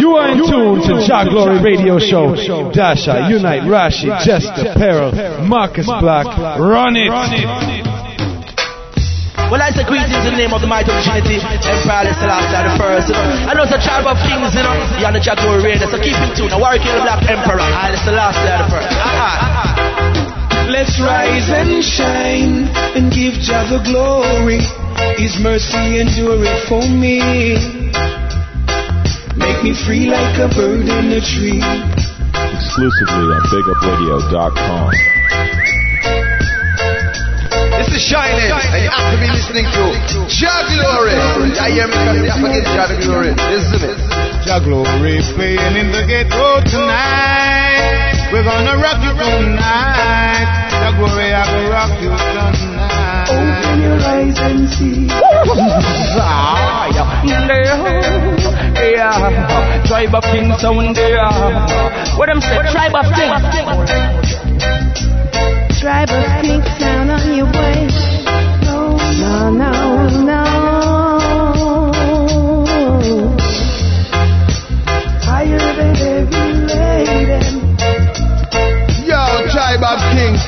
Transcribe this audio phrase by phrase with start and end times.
[0.00, 2.34] You are in tune to Jah Glory Radio Show.
[2.72, 5.12] Dasha, Unite, Rashi, Jester, Peril,
[5.46, 6.26] Marcus Black.
[6.58, 7.08] Run it.
[9.52, 12.80] Well, I say greetings in the name of the mighty Trinity, Emperor Selassie the last
[12.80, 13.12] first.
[13.12, 13.48] You know.
[13.48, 14.72] I know it's a tribe of kings, you know.
[14.96, 16.48] You're on the Jah Glory Radio, so keep in tune.
[16.48, 18.88] Now, Warwick the Black Emperor, I Selassie the last first.
[18.96, 20.72] Uh-huh.
[20.72, 22.64] Let's rise and shine
[22.96, 24.64] and give Jah the glory.
[25.20, 27.20] His mercy endureth for me.
[29.36, 31.60] Make me free like a bird in a tree.
[32.52, 34.90] Exclusively on BigUpRadio.com.
[37.80, 39.82] This is Shining, and you have to be listening to
[40.28, 41.16] Jah Glory.
[41.56, 43.32] I hear me because you forget Jah Glory.
[43.32, 43.98] Listen it.
[44.44, 48.28] Jah Glory playing in the ghetto tonight.
[48.32, 50.44] We're gonna rock you tonight.
[50.76, 52.61] Jah Glory, I gonna rock you tonight.
[53.32, 55.08] Open your eyes and see.
[58.92, 61.24] Yeah, tribe of kings sound there.
[62.18, 62.58] What them say?
[62.72, 63.90] Tribe of kings.
[65.80, 68.01] Tribe of kings sound on your way.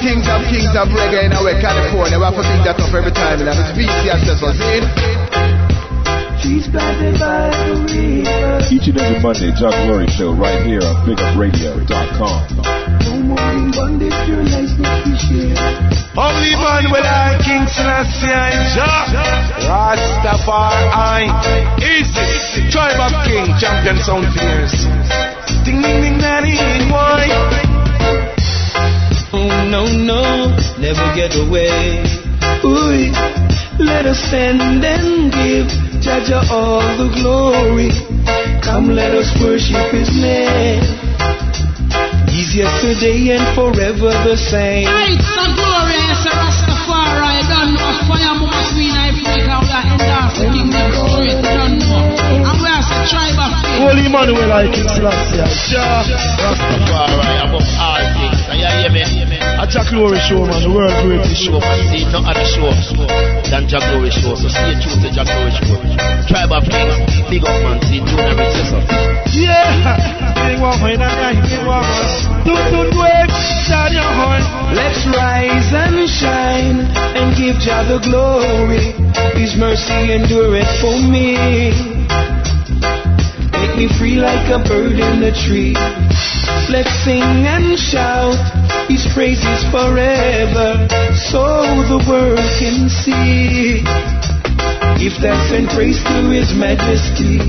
[0.05, 2.21] Kings, kings of kings of reggae in our California.
[2.21, 3.41] We have to think that up every time.
[3.41, 4.85] And it's BC ancestors, see?
[6.45, 8.61] Trees planted by the river.
[8.69, 12.37] Each and every Monday, Jah Glory Show right here on BigUpRadio.com.
[13.01, 15.57] No more in bondage, your life must be shared.
[16.13, 19.09] Holy man will I King Selassie and Jah
[19.67, 21.27] Rastafari
[21.81, 24.87] Easy Tribe of King Champion Sound Fierce
[25.65, 26.55] Ding ding ding daddy
[26.93, 27.27] why
[29.37, 30.23] Oh no no,
[30.79, 31.99] never get away.
[32.63, 33.11] Ooh,
[33.83, 35.67] let us stand and give
[35.99, 37.91] Jaja all the glory.
[38.63, 40.87] Come, let us worship His name.
[42.31, 44.87] He's yesterday and forever the same.
[44.87, 47.35] It's a glorious Rastafari.
[47.51, 49.67] Don't know fire must be in Africa.
[49.67, 51.43] We are in the kingdom spirit.
[51.43, 52.07] Don't know.
[52.39, 53.83] And we are the tribe of kings.
[53.83, 55.43] Holy Emmanuel, I King Selassie.
[55.75, 56.07] Jah.
[56.39, 58.39] Rastafari above all things.
[58.47, 59.24] And you hear me?
[59.65, 60.61] A Jah Glory Show, man.
[60.61, 61.57] The world greatest show.
[61.57, 61.89] show, man.
[61.89, 62.69] See no other show
[63.49, 64.37] than Jah Glory show.
[64.37, 65.81] So stay tuned to Jah Glory show.
[66.29, 67.81] Tribe of kings, big up man.
[67.89, 68.85] See Junior Richardson.
[69.33, 69.97] Yeah.
[70.45, 71.01] Big one, man.
[71.49, 72.45] Big one, man.
[72.45, 73.33] Do, do, do it.
[73.65, 74.45] Stand your horn.
[74.77, 76.85] Let's rise and shine
[77.17, 78.93] and give Jah the glory.
[79.41, 81.94] His mercy endureth for me.
[83.65, 85.73] Make me free like a bird in the tree.
[86.69, 88.37] Let's sing and shout
[88.93, 90.85] His praises forever,
[91.33, 91.41] so
[91.89, 93.81] the world can see.
[95.01, 97.41] Give thanks and praise to His majesty.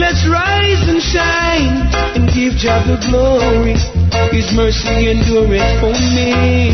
[0.00, 3.76] Let's rise and shine and give Jah the glory.
[4.32, 6.72] His mercy endureth for me.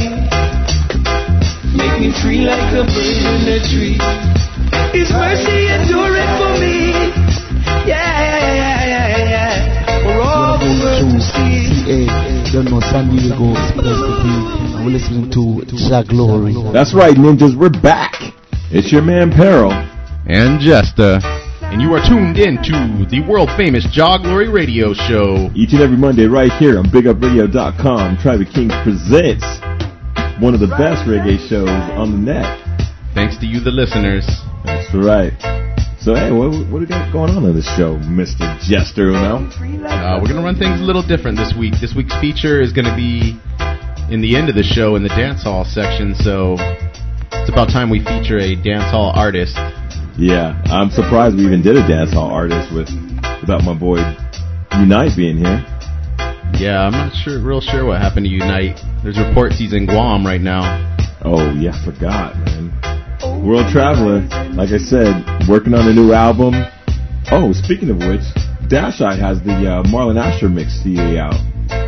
[1.74, 3.98] Make me free like a bird in a tree.
[4.94, 7.17] His mercy endureth for me.
[7.88, 10.04] Yeah, yeah, yeah, yeah, yeah.
[10.04, 12.04] For all the world to see.
[12.04, 14.34] CA, don't know San Diego, supposed to be.
[14.76, 16.52] And we're listening to Jah Glory.
[16.72, 18.12] That's right, ninjas, we're back.
[18.70, 19.72] It's your man Peril.
[19.72, 21.18] and Jester.
[21.72, 25.48] And you are tuned in to the world famous Jah Glory Radio Show.
[25.54, 29.44] Each and every Monday right here on BigUpRadio.com, Tribe of Kings presents
[30.44, 32.84] one of the best reggae shows on the net.
[33.14, 34.26] Thanks to you, the listeners.
[34.64, 35.67] That's right.
[36.08, 38.40] So, hey, what, what do we got going on in this show, Mr.
[38.64, 39.44] Jester Uno?
[39.44, 41.74] Uh, we're going to run things a little different this week.
[41.82, 43.36] This week's feature is going to be
[44.08, 46.56] in the end of the show in the dance hall section, so
[47.36, 49.52] it's about time we feature a dance hall artist.
[50.16, 52.88] Yeah, I'm surprised we even did a dance hall artist with
[53.44, 54.00] without my boy
[54.80, 55.60] Unite being here.
[56.56, 58.80] Yeah, I'm not sure, real sure what happened to Unite.
[59.04, 60.88] There's reports he's in Guam right now.
[61.20, 62.72] Oh yeah, I forgot, man.
[63.44, 64.20] World Traveler,
[64.54, 66.54] like I said, working on a new album.
[67.30, 68.22] Oh, speaking of which,
[68.68, 71.34] Dash Eye has the uh, Marlon Asher mix CD out.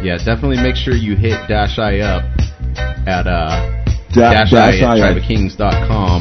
[0.02, 2.22] Yeah, definitely make sure you hit Dash Eye up
[3.06, 5.14] at uh, Da- Dash, Dash Eye Eye at.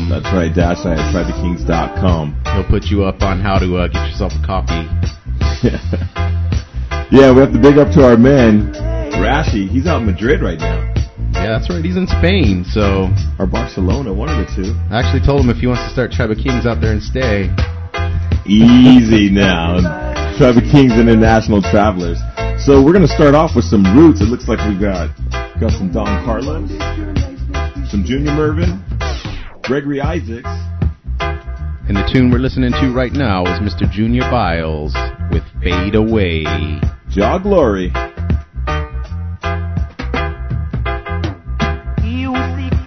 [0.09, 2.41] That's right, Dash Eye at TribeKings.com.
[2.55, 4.87] He'll put you up on how to uh, get yourself a copy.
[7.11, 8.71] Yeah, we have to big up to our man,
[9.17, 9.67] Rashi.
[9.67, 10.93] He's out in Madrid right now.
[11.39, 11.83] Yeah, that's right.
[11.83, 13.07] He's in Spain, so
[13.39, 14.75] Or Barcelona, one of the two.
[14.91, 17.01] I actually told him if he wants to start Tribe of Kings out there and
[17.01, 17.47] stay.
[18.45, 19.79] Easy now.
[20.37, 22.19] Tribe of Kings International Travelers.
[22.59, 24.19] So we're gonna start off with some roots.
[24.19, 25.15] It looks like we got
[25.59, 26.69] got some Don Carlos,
[27.89, 28.75] some Junior Murvin,
[29.63, 30.49] Gregory Isaacs.
[31.87, 33.89] And the tune we're listening to right now is Mr.
[33.89, 34.93] Junior Byles,
[35.31, 36.43] with Fade Away.
[37.09, 37.91] Jah Glory.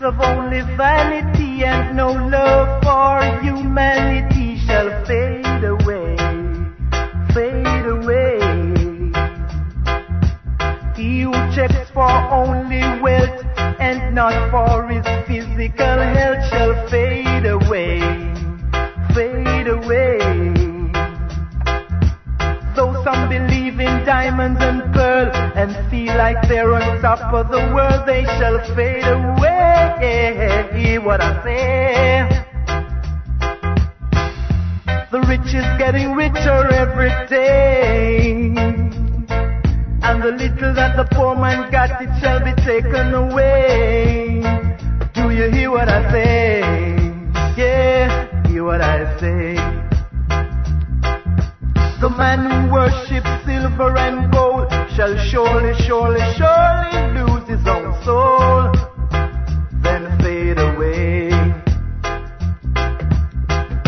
[0.04, 6.16] Of only vanity and no love for humanity shall fade away,
[7.32, 8.40] fade away.
[10.96, 18.00] He who checks for only wealth and not for his physical health shall fade away,
[19.14, 20.18] fade away.
[22.74, 24.60] Though some believe in diamonds
[25.92, 30.70] feel like they're on top of the world, they shall fade away.
[30.72, 32.26] Hear what I say.
[35.12, 38.54] The rich is getting richer every day.
[40.08, 44.40] And the little that the poor man got, it shall be taken away.
[45.12, 46.60] Do you hear what I say?
[47.58, 49.56] Yeah, hear what I say.
[52.00, 58.70] The man who worships silver and gold shall surely, surely, surely lose his own soul,
[59.82, 61.30] then fade away.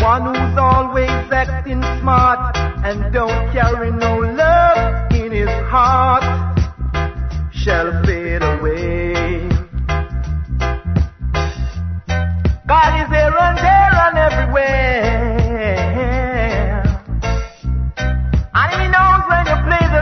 [0.03, 6.23] One who's always acting smart and don't carry no love in his heart
[7.53, 9.47] shall fade away.
[12.67, 15.34] God is here and there and everywhere.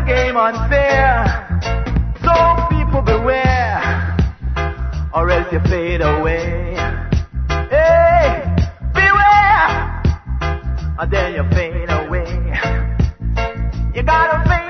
[0.05, 1.47] Game unfair.
[2.23, 2.33] So
[2.69, 4.17] people beware,
[5.13, 6.75] or else you fade away.
[7.69, 8.43] Hey,
[8.93, 10.03] beware,
[10.99, 12.27] or then you fade away.
[13.95, 14.62] You gotta fade,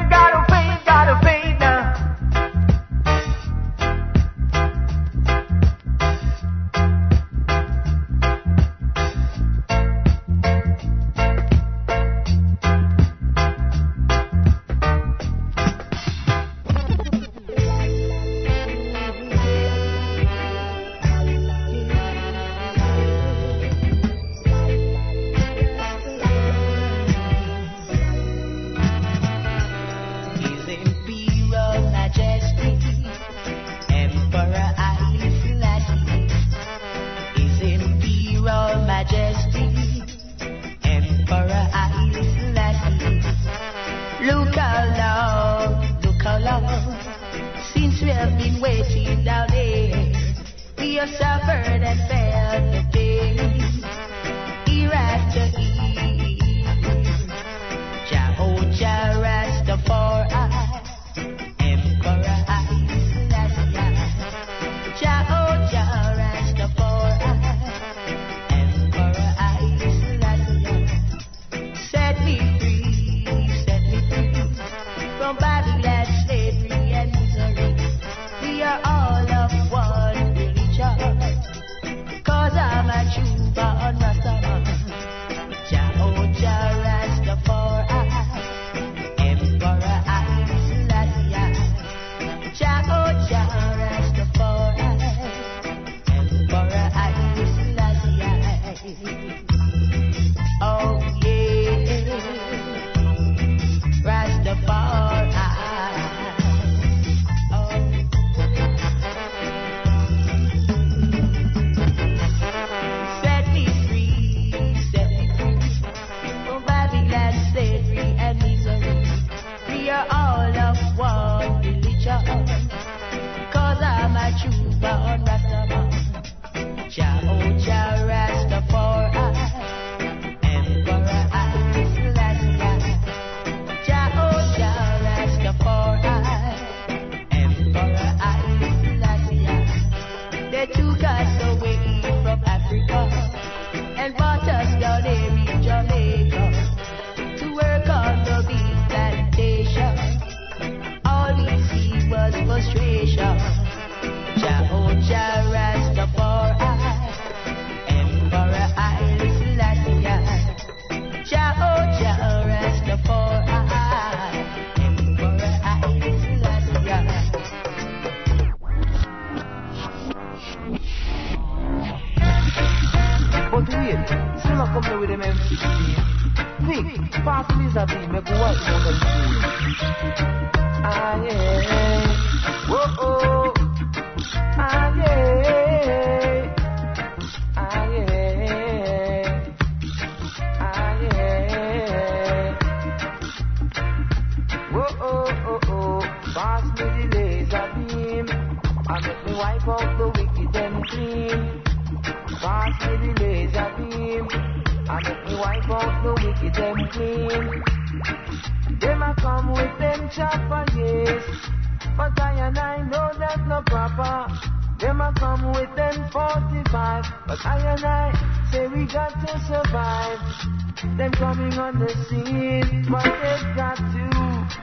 [220.04, 220.98] survive.
[220.98, 224.04] Them coming on the scene, but they've got to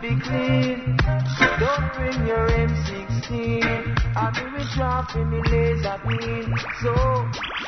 [0.01, 0.97] be clean.
[1.59, 3.65] Don't bring your M16.
[4.17, 6.55] I mean we dropping the laser beam.
[6.83, 6.93] So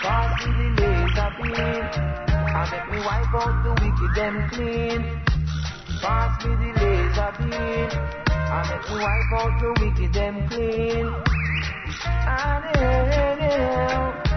[0.02, 1.84] pass me the laser beam.
[2.54, 5.00] And make me wipe out the wicked them clean.
[6.00, 7.88] Pass me the laser beam.
[8.28, 11.06] And make me wipe out the wicked them clean.
[12.02, 14.31] Hell, and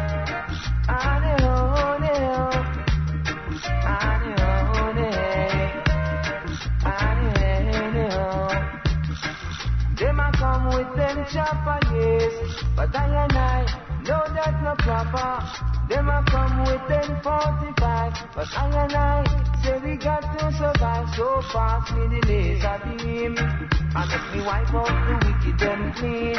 [10.90, 12.64] with them chopper, yes.
[12.76, 13.66] But I and I
[14.06, 15.42] know that's not proper.
[15.90, 18.14] Them a come with them 45.
[18.36, 19.24] But I and I
[19.64, 21.08] say we got to survive.
[21.16, 23.38] So pass me the laser beam.
[23.38, 26.36] And let me wipe out the wicked them clean.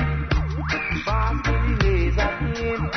[1.05, 2.91] Pass me the laser beam.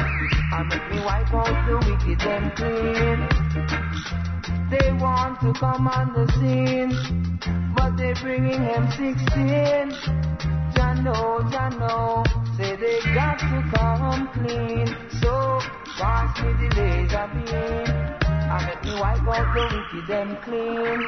[0.51, 3.20] And let me wipe out the wicked them clean.
[4.70, 6.94] They want to come on the scene,
[7.75, 10.59] but they're bringing M16.
[11.00, 14.88] Jano, Jano, say they got to come clean.
[15.22, 15.60] So
[15.98, 17.96] pass me the laser beam,
[18.27, 19.63] and let me wipe out the
[19.94, 21.00] wicked them clean.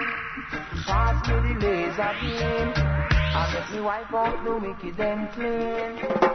[0.86, 6.32] Pass me the laser beam, and let me wipe out the wicked them clean.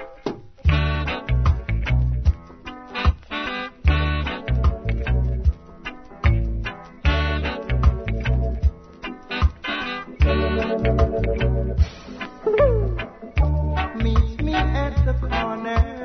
[10.27, 11.56] Meet me
[14.87, 15.96] at the corner.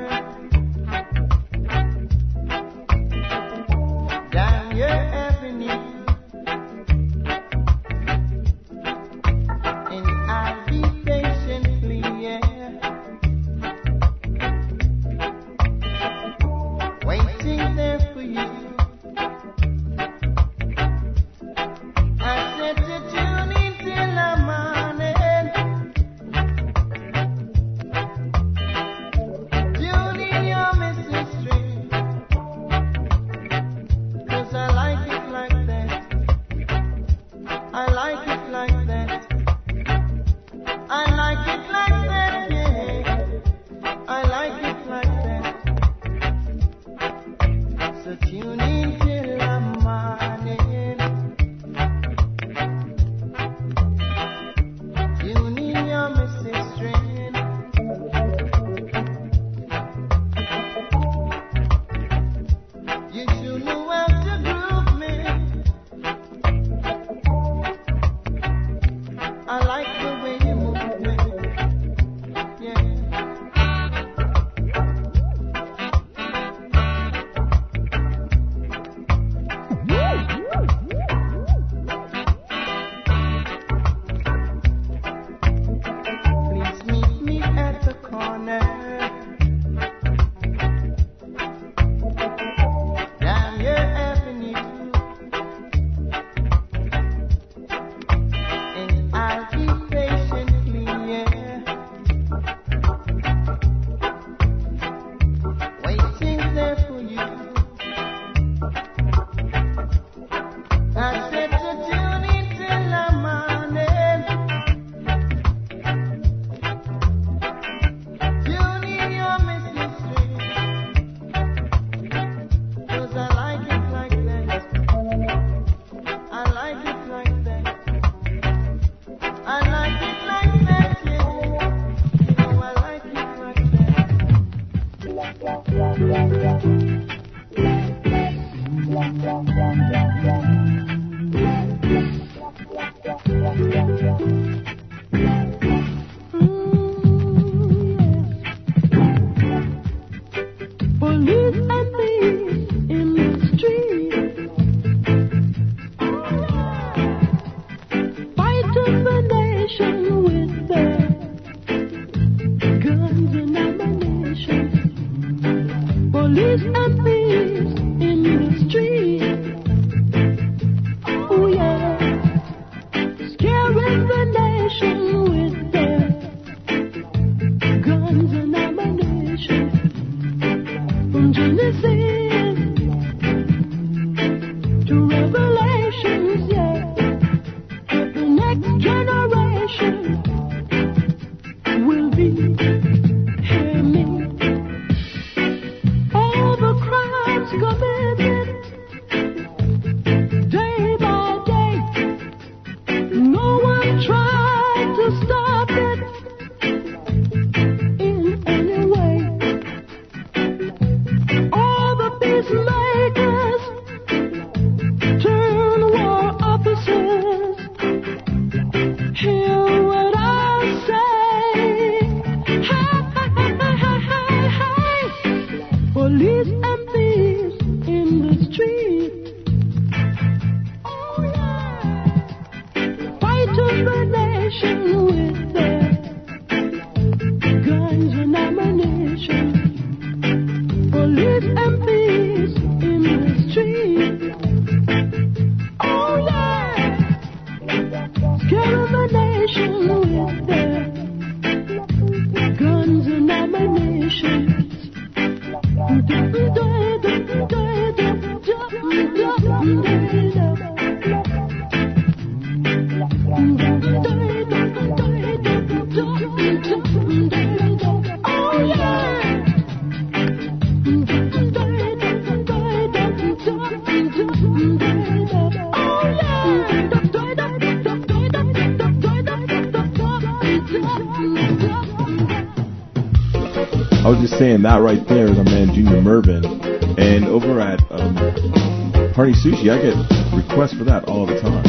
[289.62, 289.94] Party I get
[290.34, 291.62] requests for that all the time.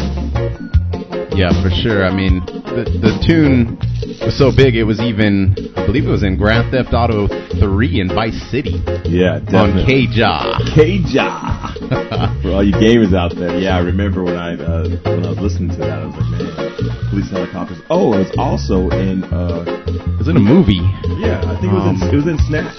[1.37, 2.05] Yeah, for sure.
[2.05, 3.77] I mean, the the tune
[4.21, 8.01] was so big it was even I believe it was in Grand Theft Auto 3
[8.01, 8.81] in Vice City.
[9.05, 10.09] Yeah, On definitely.
[10.09, 10.57] K-Ja.
[10.73, 11.73] K-Ja.
[12.41, 15.39] For all you gamers out there, yeah, I remember when I uh, when I was
[15.39, 17.77] listening to that, I was like, man, police helicopters.
[17.89, 19.23] Oh, it was also in.
[19.25, 20.81] Uh, it was in a movie.
[21.21, 22.73] Yeah, I think it was in, Um, it was in Snatch.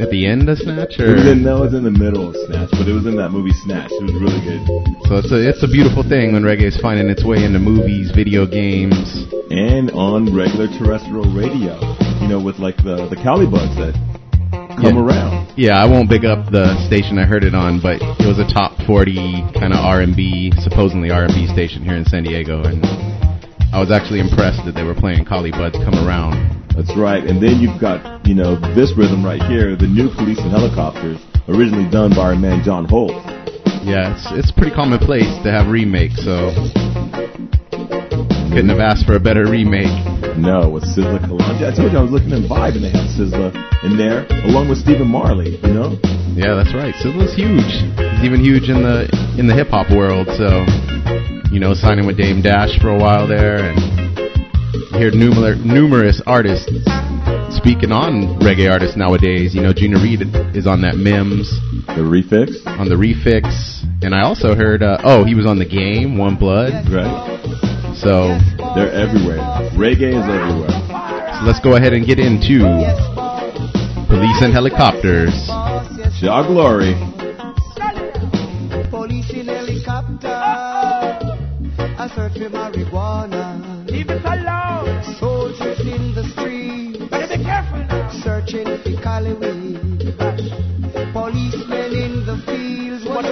[0.00, 2.36] At the end of Snatch, It was in no, it was in the middle of
[2.48, 3.92] Snatch, but it was in that movie Snatch.
[3.92, 4.64] It was really good.
[5.06, 8.10] so it's a it's a beautiful thing when reggae is finding its way into movies,
[8.10, 11.76] video games, and on regular terrestrial radio.
[12.24, 13.92] You know, with like the the Collie Buddz that
[14.80, 15.04] come Yeah.
[15.04, 15.52] around.
[15.60, 18.48] Yeah, I won't big up the station I heard it on, but it was a
[18.48, 22.80] top 40 kind of R&B, supposedly R&B station here in San Diego, and
[23.72, 26.34] I was actually impressed that they were playing Collie Buddz Come Around.
[26.74, 27.22] That's right.
[27.22, 31.22] And then you've got, you know, this rhythm right here, the new Police and Helicopters,
[31.46, 33.14] originally done by our man John Holt.
[33.86, 36.50] Yeah, it's it's pretty commonplace to have remakes, so
[38.50, 39.88] couldn't have asked for a better remake.
[40.34, 41.62] No, with Sizzla Kalonji.
[41.62, 43.54] I told you I was looking in Vibe and they had Sizzla
[43.86, 45.94] in there, along with Stephen Marley, you know?
[46.34, 46.94] Yeah, that's right.
[46.98, 47.70] Sizzla's huge.
[48.18, 49.06] He's even huge in the
[49.38, 50.26] in the hip hop world.
[50.34, 50.66] So,
[51.50, 53.78] you know, signing with Dame Dash for a while there, and
[54.94, 56.70] hear numer- numerous artists
[57.54, 59.54] speaking on reggae artists nowadays.
[59.54, 60.22] You know, Junior Reid
[60.54, 61.50] is on that Mims,
[61.88, 64.82] the Refix, on the Refix, and I also heard.
[64.82, 66.88] Uh, oh, he was on the Game, One Blood.
[66.88, 67.96] Right.
[67.98, 68.38] So
[68.74, 69.42] they're everywhere.
[69.74, 70.70] Reggae is everywhere.
[70.70, 72.62] So let's go ahead and get into
[74.06, 75.34] Police and Helicopters.
[76.20, 76.94] Jah Glory.
[82.14, 83.88] Search for marijuana.
[83.90, 85.02] Leave it alone.
[85.18, 87.10] Soldiers in the street.
[87.10, 88.10] Better be careful now.
[88.22, 90.14] Searching for Cali weed.
[91.12, 93.04] Policemen in the fields.
[93.06, 93.24] What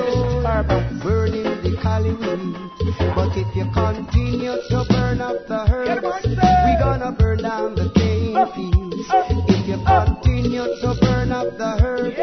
[1.03, 2.69] burning the Cali weed.
[3.15, 7.95] But if you continue to burn up the herbs, we're gonna burn down the uh,
[7.95, 9.07] cane fields.
[9.11, 10.05] Uh, if you uh.
[10.05, 12.17] continue to burn up the herbs,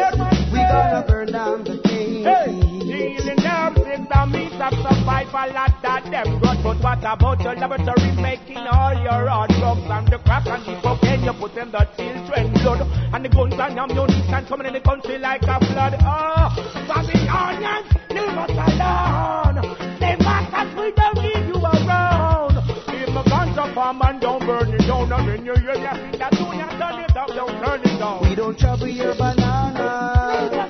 [0.51, 2.85] we're gonna burn down the cane fields.
[2.85, 6.44] Dealing herbs is the means of survival at that them.
[6.65, 10.81] But what about your laboratory making all your hard drugs and the crack and the
[10.81, 12.81] cocaine you put in the children blood
[13.13, 15.93] and the guns and ammunition coming in the country like a flood.
[16.01, 16.49] Oh,
[16.89, 19.61] Babylonians, leave us alone.
[20.01, 22.57] They masters, we don't need you around.
[22.97, 26.01] If my guns are farm and don't burn it down, and then you hear that
[26.01, 28.27] thing that do not turn it up, don't turn it down.
[28.27, 30.65] We don't trouble your banana.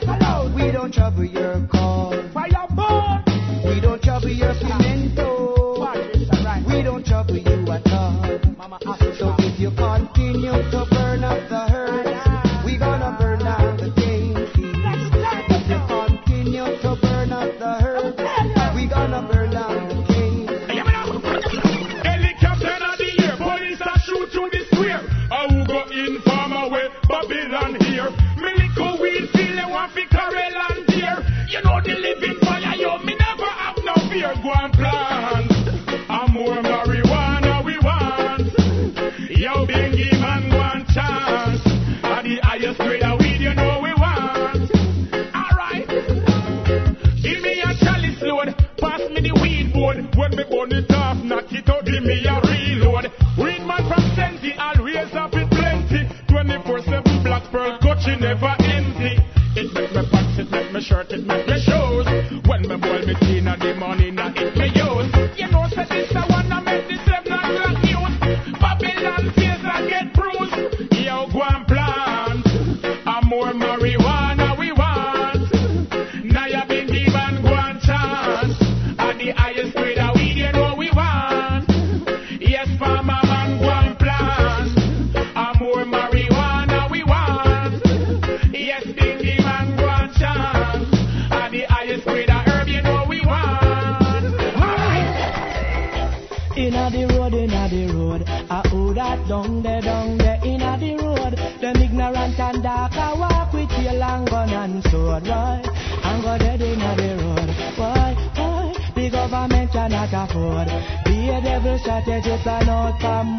[0.53, 2.31] We don't trouble your corn.
[2.33, 2.74] Fireball.
[7.75, 9.15] At all.
[9.17, 11.74] So if you continue to burn up the
[79.25, 81.65] the highest grade that we you know we want.
[82.39, 84.77] Yes, farmer man, go and plant.
[85.17, 87.81] And more marijuana we want.
[88.53, 90.93] Yes, dingy man, go and chant.
[91.33, 94.25] And the highest grade of herb you know we want.
[94.61, 95.09] Alright.
[96.55, 98.23] Inna the road, inna the road.
[98.29, 100.39] I owe that down there, down there.
[100.45, 101.33] Inna the road.
[101.61, 102.93] Them ignorant and dark.
[103.17, 105.65] Walk with your long gun and sword, right?
[106.03, 107.14] I'm gonna do inna the
[110.35, 110.67] code.
[111.05, 113.37] Be a devil strategist, I know I'm.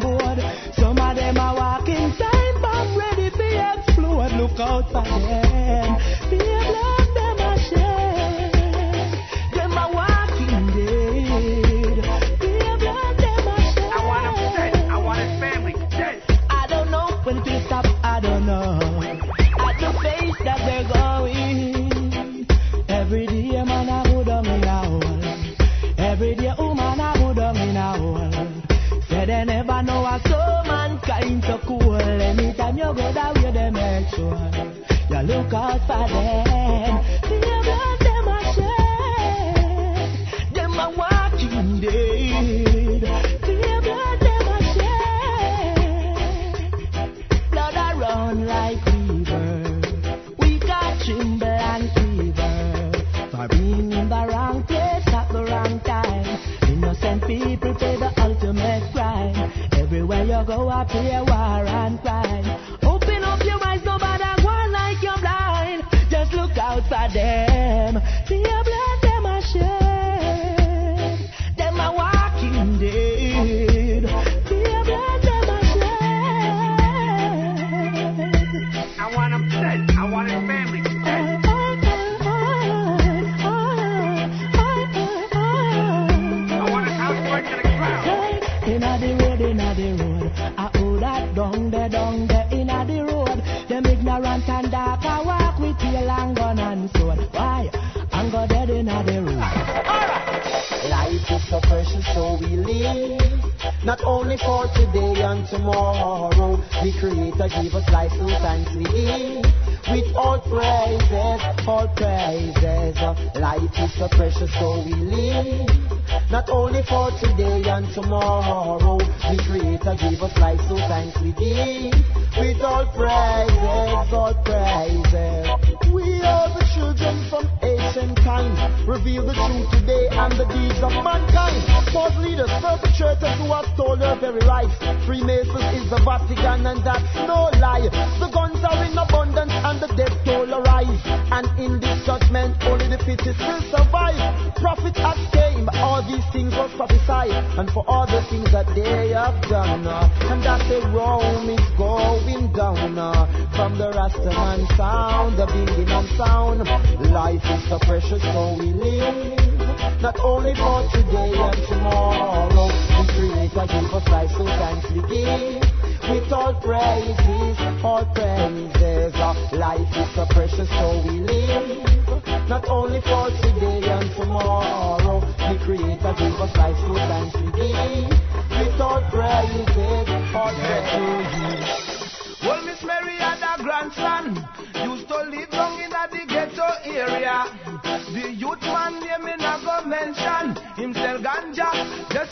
[0.73, 4.31] Some of them are walking time bomb, ready to explode.
[4.39, 5.89] Look out for them.
[6.29, 6.56] Be
[34.15, 34.85] children.
[35.09, 37.01] You look out for them.
[37.29, 40.11] The others, them are shame.
[40.53, 43.01] Them are walking dead.
[43.41, 46.17] The others, them are shame.
[47.51, 49.47] Blood around like river.
[50.39, 52.91] We got tremble and fever.
[53.31, 56.39] For being in the wrong place at the wrong time.
[56.69, 59.37] Innocent people pay the ultimate price.
[59.73, 61.23] Everywhere you go, I pay a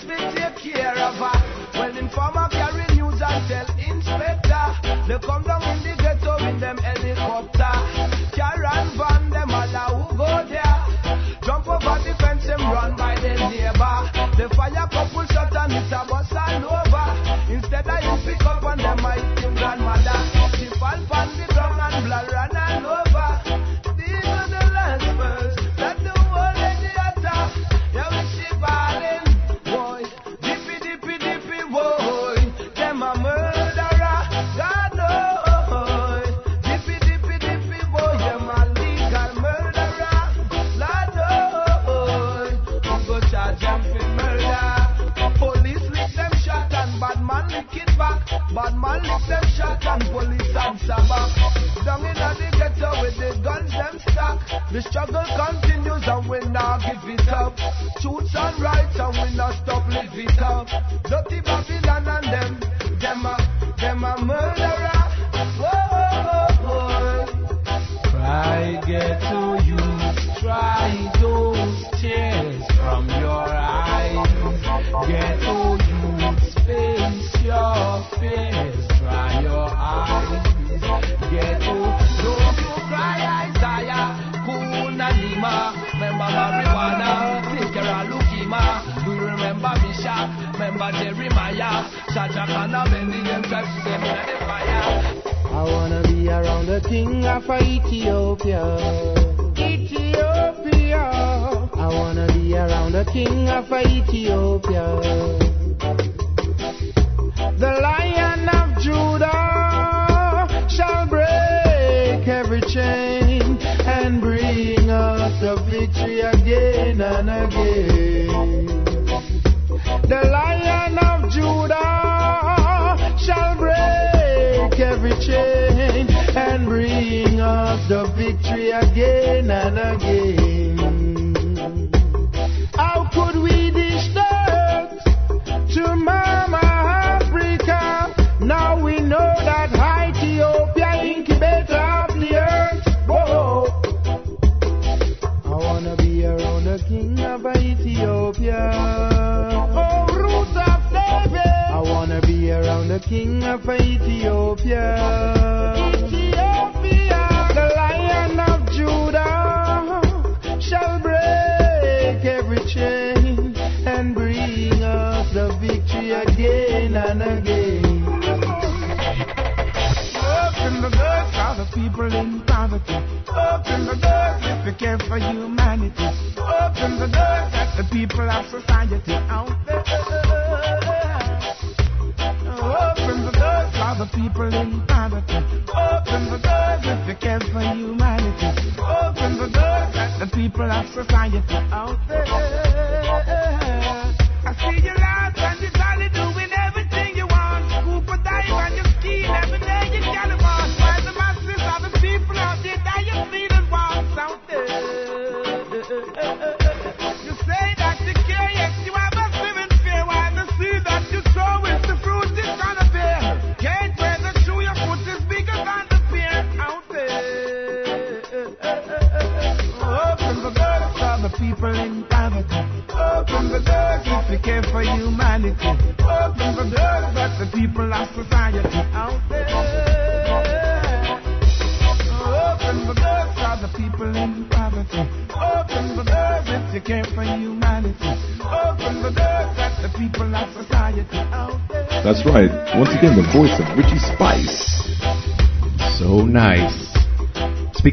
[0.07, 0.44] Christmas.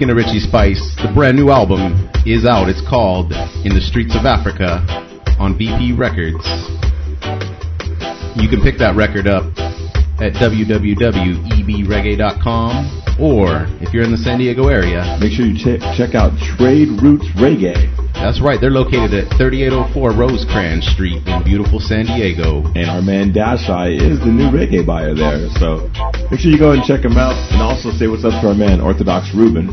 [0.02, 2.68] Speaking of Richie Spice, the brand new album is out.
[2.68, 3.30] It's called
[3.62, 4.82] In the Streets of Africa
[5.38, 6.42] on VP Records.
[8.34, 9.46] You can pick that record up
[10.18, 16.18] at www.ebreggae.com or if you're in the San Diego area, make sure you check check
[16.18, 17.86] out Trade Roots Reggae.
[18.18, 22.66] That's right, they're located at 3804 Rosecrans Street in beautiful San Diego.
[22.74, 25.86] And our man Dashai is the new reggae buyer there, so
[26.32, 28.54] make sure you go and check him out and also say what's up to our
[28.54, 29.68] man Orthodox Ruben.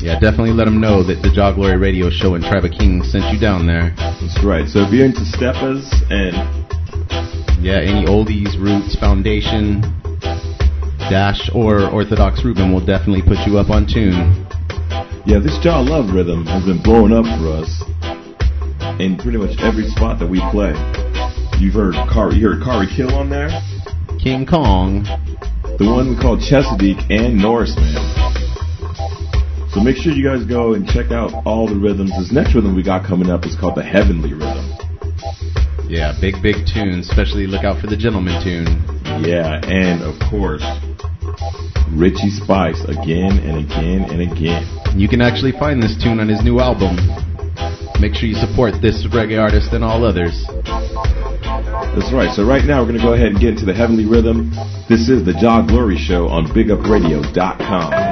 [0.00, 3.12] Yeah, definitely let them know that the Jah Glory Radio Show and Tribe of Kings
[3.12, 3.92] sent you down there.
[4.00, 4.64] That's right.
[4.64, 6.32] So if you're into steppers and
[7.60, 9.84] yeah, any oldies, roots, foundation,
[11.12, 14.48] Dash or Orthodox Ruben will definitely put you up on tune.
[15.28, 17.68] Yeah, this Jaw Love rhythm has been blowing up for us
[18.96, 20.72] in pretty much every spot that we play.
[21.60, 23.52] You've heard Car- you heard Kari Kill on there,
[24.16, 25.04] King Kong,
[25.78, 28.00] the one we call Chezidek and Norris Man.
[29.68, 32.16] So make sure you guys go and check out all the rhythms.
[32.16, 34.64] This next rhythm we got coming up is called the Heavenly Rhythm.
[35.84, 37.04] Yeah, big, big tune.
[37.04, 38.80] Especially look out for the Gentleman tune.
[39.20, 40.64] Yeah, and of course,
[41.92, 44.64] Richie Spice again and again and again.
[44.96, 46.96] You can actually find this tune on his new album.
[48.00, 50.32] Make sure you support this reggae artist and all others.
[51.96, 52.30] That's right.
[52.36, 54.50] So right now we're going to go ahead and get into the Heavenly Rhythm.
[54.86, 58.05] This is the Jah Glory Show on BigUpRadio.com.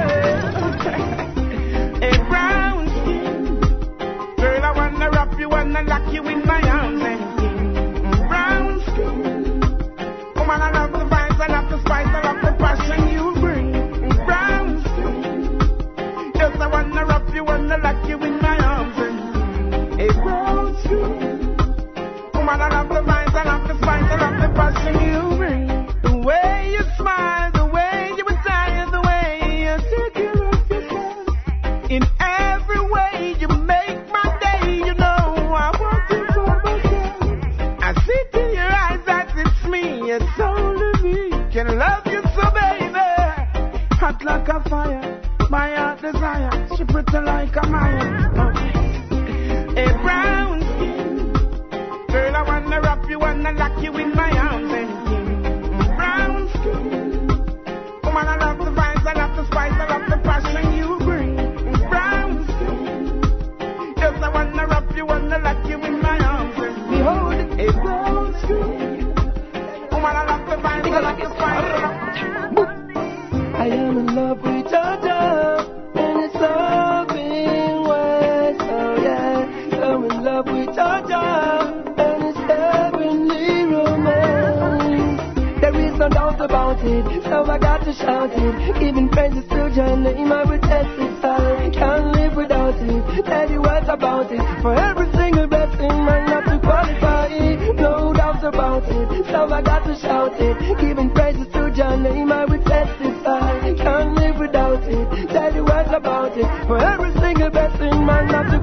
[86.95, 88.79] it, so I got to shout it.
[88.79, 91.69] Giving praises to your name, I will testify.
[91.71, 93.25] Can't live without it.
[93.25, 94.41] Tell you what about it.
[94.61, 97.27] For every single blessing, man, not to qualify.
[97.75, 100.79] No doubts about it, so I got to shout it.
[100.79, 103.73] Giving praises to your name, I will testify.
[103.75, 105.29] Can't live without it.
[105.29, 106.45] Tell you what about it.
[106.67, 108.59] For every single blessing, man, not to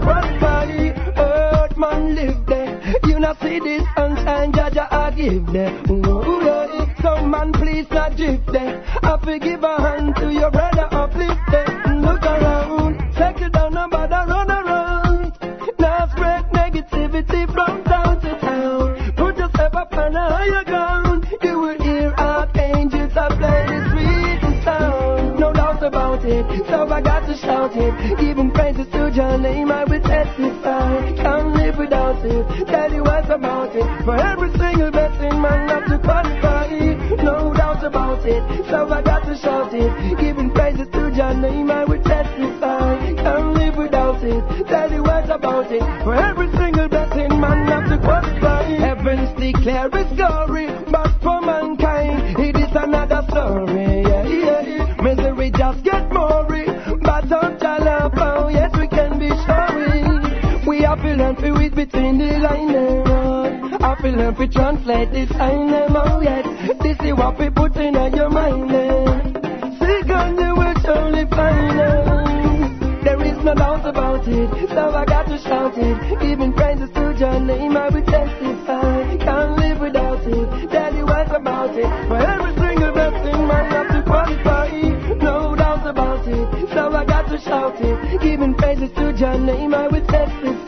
[26.51, 28.19] it, so I got to shout it.
[28.19, 31.13] Giving praises to your name, I will testify.
[31.17, 32.67] Can't live without it.
[32.67, 34.05] Tell you what about it.
[34.05, 36.69] For every single blessing, man, not to qualify.
[37.23, 40.19] No doubt about it, so I got to shout it.
[40.19, 43.15] Giving praises to your name, I will testify.
[43.15, 44.67] Can't live without it.
[44.67, 45.83] Tell you what about it.
[46.05, 48.63] For every single blessing, man, not to qualify.
[48.63, 50.67] Heavens declare its glory,
[61.33, 63.83] learn to read between the lines.
[63.83, 66.47] I feel learn to translate this them, oh, yes.
[66.83, 68.71] This is what we put in your mind.
[69.79, 71.79] Seek you will surely find.
[73.05, 76.21] There is no doubt about it, so I got to shout it.
[76.21, 79.17] Giving praises to your name, I will testify.
[79.17, 80.71] Can't live without it.
[80.71, 81.89] Tell you what about it.
[82.09, 84.69] For every single blessing, man, have to qualify.
[85.17, 88.21] No doubt about it, so I got to shout it.
[88.21, 90.62] Giving praises to your name, I will testify.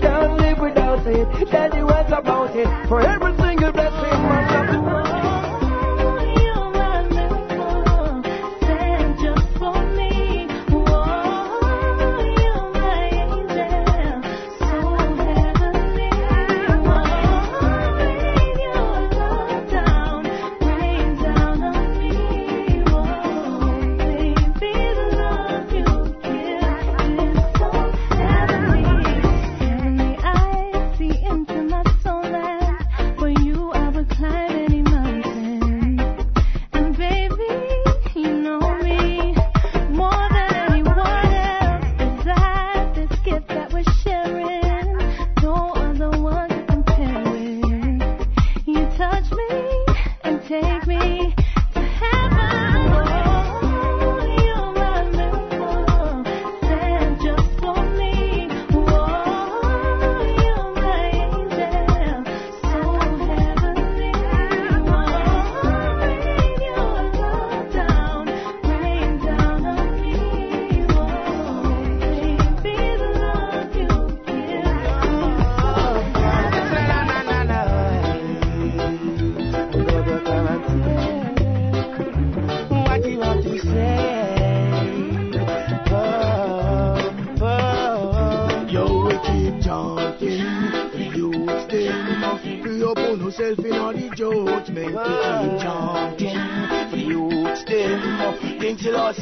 [0.00, 1.48] Can't live without it.
[1.48, 2.88] Tell you what about it.
[2.88, 3.32] For every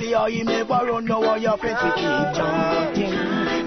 [0.01, 1.79] King how him never run no one your friends.
[1.83, 3.11] We keep chanting.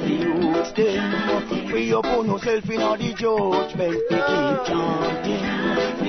[0.02, 3.94] The youth them free up on yourself in all the judgment.
[4.10, 6.03] We keep chanting.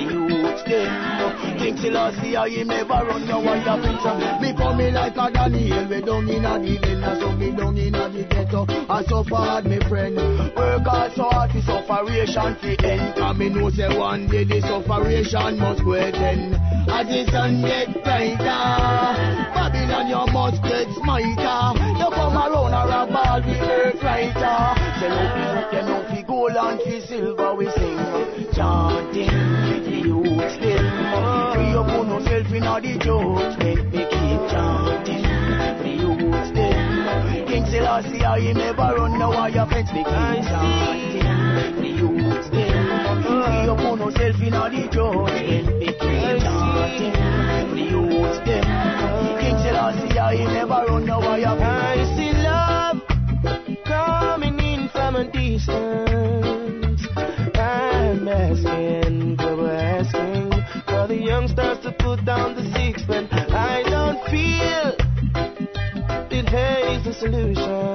[0.75, 4.41] The them King Selassie, I him never run no one friends.
[4.41, 7.77] Me come me like a Daniel, we down in a the den, so me down
[7.77, 8.65] in a the ghetto.
[8.89, 10.17] I suffer hard, me friend.
[10.55, 13.15] Work hard so hard to sufferation to end.
[13.15, 16.55] Cause me know say one day the sufferation must go end.
[16.91, 18.35] As the sun get brighter,
[19.55, 21.71] Babylon you must get smarter.
[21.95, 24.59] You come around a rap ball with earth writer.
[24.99, 27.97] Say no people them no fi gold and fi silver we sing.
[28.53, 29.84] Chanting
[30.65, 31.53] the.
[31.53, 33.91] Free up on yourself in all the judgment.
[33.91, 35.23] We keep chanting
[35.83, 37.47] the youth still.
[37.47, 39.89] King Selassie, I never run no wire fence.
[39.93, 40.13] We keep
[40.49, 43.23] chanting the youth still.
[43.23, 45.79] Free up on yourself in all the judgment.
[45.79, 47.13] We keep chanting
[47.75, 48.65] the youth still.
[49.39, 52.09] King Selassie, I never run no wire fence.
[52.09, 52.97] I see love
[53.85, 56.04] coming in from a distance.
[61.55, 63.29] For to put down the sixpence.
[63.31, 64.95] I don't feel
[66.31, 67.94] it has the solution,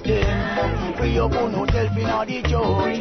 [0.00, 0.96] skin.
[1.00, 3.00] We on yourself in all the church.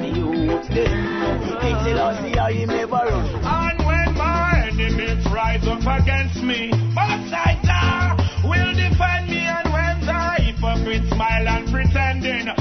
[0.00, 3.44] The youth them, King Selassie, I never run.
[3.44, 9.40] And when my enemies rise up against me, but I will defend me.
[9.46, 12.59] And when the hypocrites smile and pretending.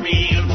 [0.00, 0.47] me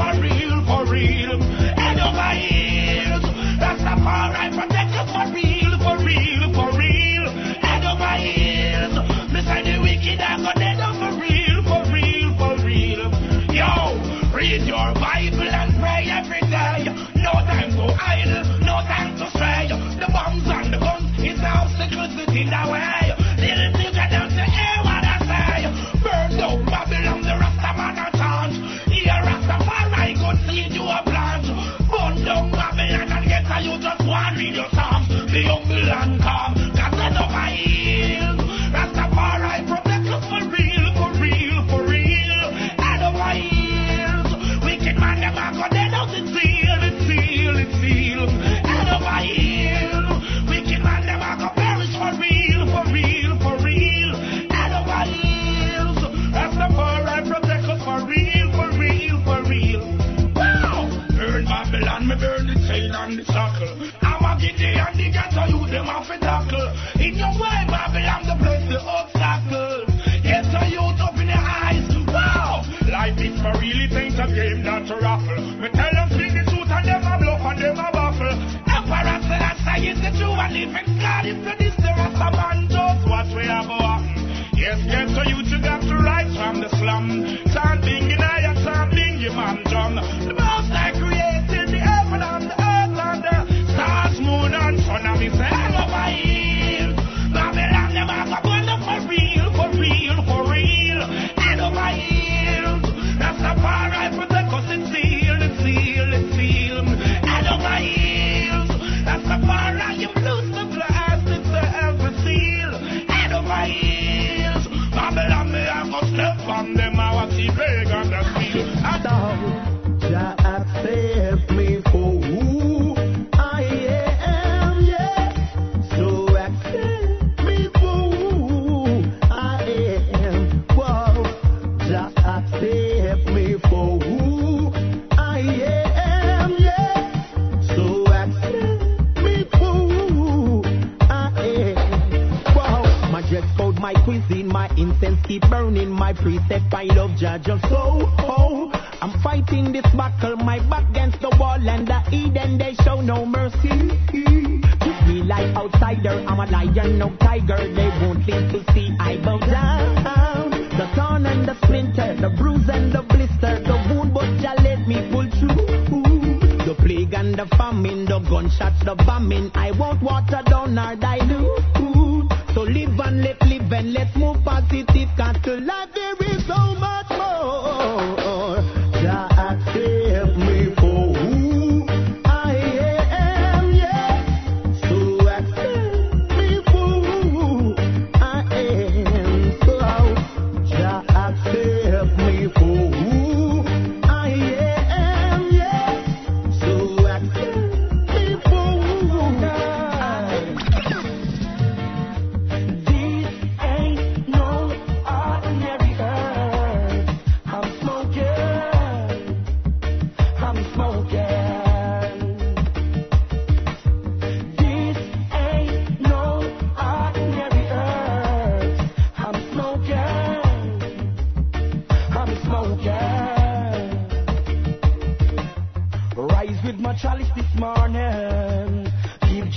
[226.97, 228.87] chalice this morning.
[229.21, 229.49] Give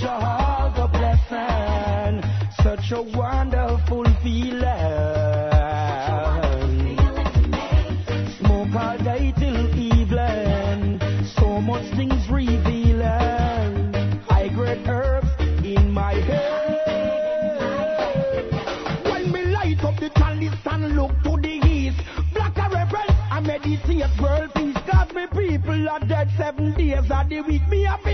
[0.75, 2.23] the blessing.
[2.63, 3.66] Such a wonderful
[26.37, 27.67] seven days of the week.
[27.67, 28.13] Me have me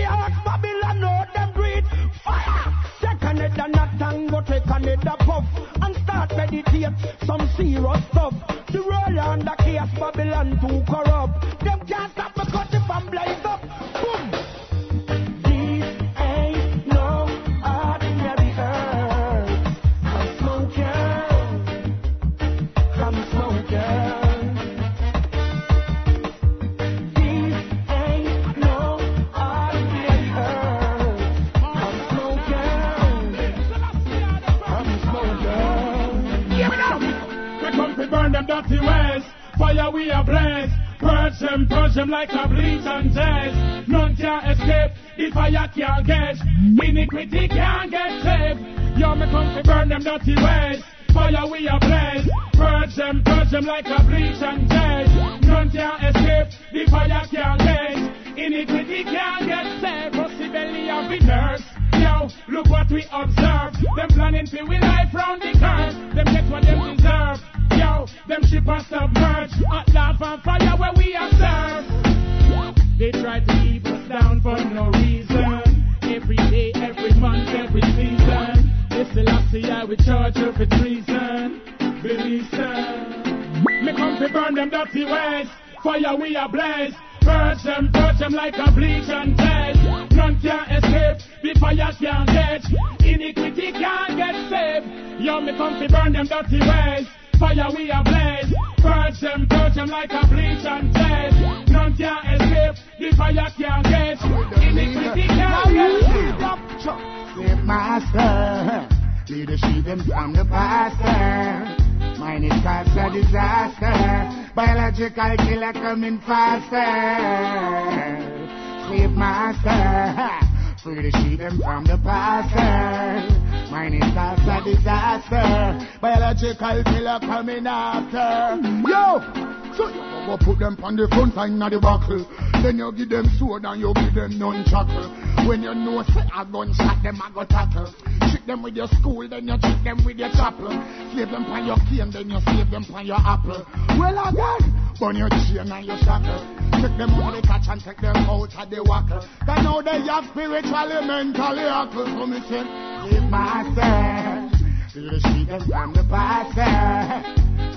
[138.84, 140.68] your school, then you trick them with your chapel.
[141.14, 143.64] Save them on your cane, then you save them on your apple.
[143.96, 144.60] Well again,
[145.00, 146.44] burn your chain and your shackle.
[146.84, 149.24] Take them out the catch and take them out of the wackle.
[149.46, 152.04] Cause now they have spiritually, mentally, hackle.
[152.04, 152.64] So me say,
[153.08, 154.52] give myself.
[154.92, 157.24] The sheep them from the pastor.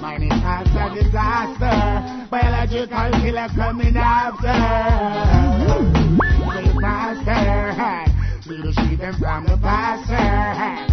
[0.01, 2.27] Mine is cause a disaster.
[2.29, 4.53] Biological killer coming after.
[6.77, 8.13] Master.
[8.47, 10.86] Feel the sheep them from the pastor.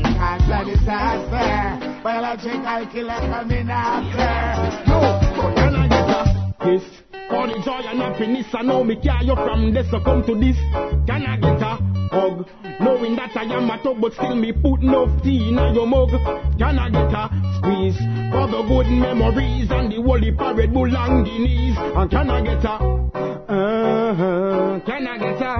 [0.00, 2.00] Cause a disaster.
[2.02, 4.88] Biological killer coming after.
[4.88, 4.98] No,
[5.36, 6.22] but can I get a
[6.64, 6.82] Yes.
[7.28, 10.34] For the joy and happiness, I know me carry you from this, so come to
[10.34, 10.56] this.
[11.06, 11.76] Can I get a
[12.12, 12.46] hug?
[12.80, 16.10] Knowing that I am a tug, but still me put enough tea in your mug.
[16.58, 17.98] Can I get a squeeze?
[18.32, 21.76] For the good memories and the holy parade bull and guineas.
[21.78, 22.68] And can I get a,
[23.48, 25.54] uh-huh, can I get a,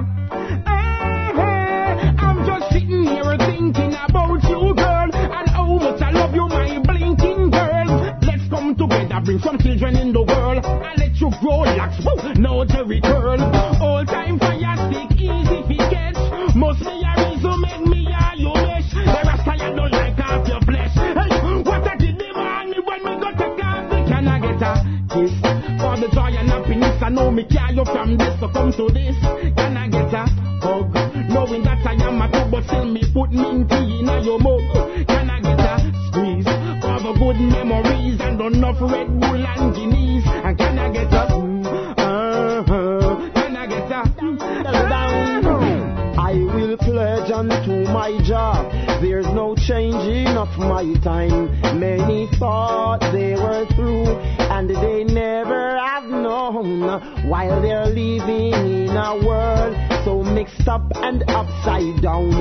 [0.69, 6.47] uh-huh, I'm just sitting here thinking about you, girl, and how much I love you,
[6.47, 7.89] my blinking girl.
[8.21, 12.33] Let's come together, bring some children in the world, and let you grow lax, woo,
[12.37, 13.41] no Jerry curl.
[13.81, 16.21] All time fire stick, easy catch.
[16.53, 18.93] Must be a reason make me a you wish.
[18.93, 20.93] The rest you don't like half your flesh.
[20.93, 21.33] Hey,
[21.65, 24.73] what I did demand me when me got off the can I get a
[25.09, 25.33] kiss?
[25.81, 28.93] For the joy and happiness, I know me carry you from this, so come to
[28.93, 29.17] this.
[29.57, 30.29] Can I get a
[30.61, 30.93] hug?
[31.33, 34.61] Knowing that I am a still me put minty in a your mug.
[35.07, 36.45] Can I get a squeeze?
[36.83, 40.25] For the good memories and enough Red Bull and Guineas.
[40.27, 41.65] And can I get a mm,
[41.97, 43.31] uh-huh?
[43.33, 45.93] Can I get a mm, down?
[46.17, 48.71] I will pledge unto my job.
[49.01, 51.51] There's no changing of my time.
[51.79, 54.07] Many thought they were through,
[54.39, 55.77] and they never
[56.51, 62.33] While they're living in a world so mixed up and upside down,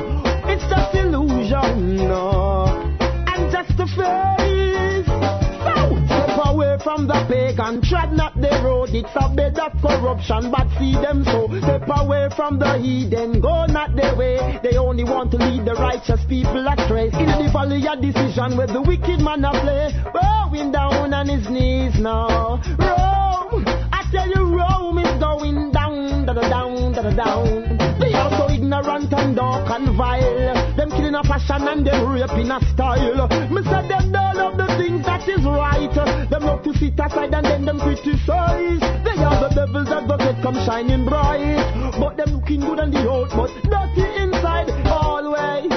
[0.50, 2.66] it's just illusion, no,
[2.98, 5.06] and just a phase.
[5.06, 7.80] So step away from the pagan.
[7.82, 10.50] Tread not the road, it's a bed of corruption.
[10.50, 11.46] But see them so.
[11.60, 14.58] Step away from the heathen, go not their way.
[14.64, 17.06] They only want to lead the righteous people astray.
[17.06, 19.94] In the valley of decision where the wicked man a play.
[20.12, 22.60] Bowing down on his knees now.
[22.80, 23.64] Rome,
[24.12, 27.78] I tell you, Rome is going down, da da down, da da down.
[27.98, 30.76] They are so ignorant and dark and vile.
[30.76, 33.26] Them killing a passion and them raping a style.
[33.48, 36.28] Me said them don't love the things that is right.
[36.28, 38.80] Them love to sit aside and then them criticize.
[39.00, 41.96] They are the devil's advocate come shining bright.
[41.98, 45.72] But them looking good on the out, but dirty inside always.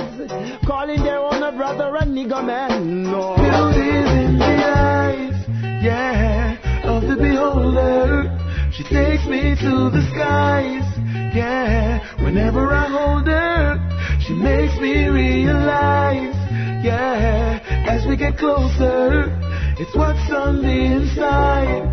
[0.68, 3.04] Calling their own a brother and nigger man.
[3.04, 3.38] No.
[3.38, 5.48] Beauty's in the eyes,
[5.82, 6.35] yeah,
[7.46, 8.72] beholder.
[8.72, 10.86] She takes me to the skies,
[11.36, 12.00] yeah.
[12.24, 13.78] Whenever I hold her,
[14.20, 16.36] she makes me realize,
[16.84, 17.60] yeah.
[17.88, 19.32] As we get closer,
[19.80, 21.84] it's what's on the inside.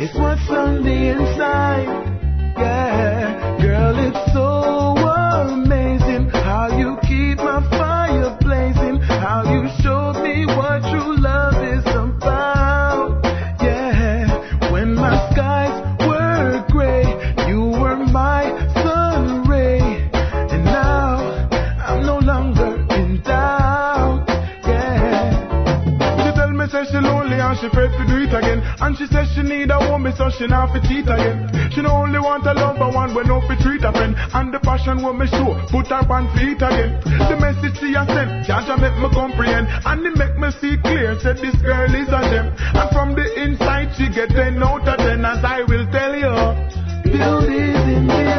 [0.00, 1.88] It's what's on the inside,
[2.58, 3.58] yeah.
[3.60, 4.48] Girl, it's so
[4.98, 5.79] amazing
[27.70, 28.60] afraid to do it again.
[28.82, 31.46] And she says she need a woman so she not fi cheat again.
[31.70, 34.18] She no only want a lover one when no fi treat a friend.
[34.18, 36.98] And the passion me show put her on feet again.
[37.06, 39.70] The message she a send, Jaja make me comprehend.
[39.86, 42.46] And it make me see clear, said this girl is a gem.
[42.58, 46.34] And from the inside she get 10 out of 10 as I will tell you.
[47.06, 48.29] Beauty's in the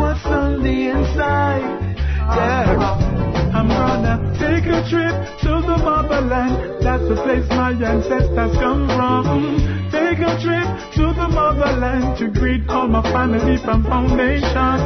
[0.00, 1.94] what's on the inside,
[2.32, 3.20] yeah.
[3.52, 6.82] I'm gonna take a trip to the motherland.
[6.82, 9.60] That's the place my ancestors come from.
[9.90, 14.78] Take a trip to the motherland to greet all my family from foundation.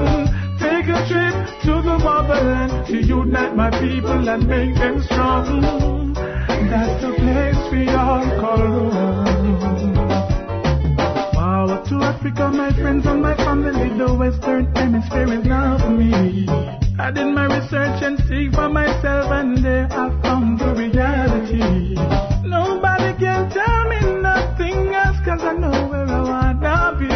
[0.59, 1.35] Take a trip
[1.67, 6.15] to the motherland to unite my people and make them strong.
[6.15, 9.94] That's the place we all call home.
[11.95, 13.97] To Africa, my friends and my family.
[13.97, 16.49] The Western Hemisphere is for me.
[16.99, 21.95] I did my research and seek for myself, and there I found the reality.
[22.43, 27.15] Nobody can tell me nothing else, cause I know where I wanna be.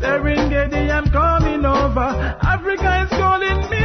[0.00, 2.08] Serengeti, I'm coming over.
[2.40, 3.84] Africa is calling me.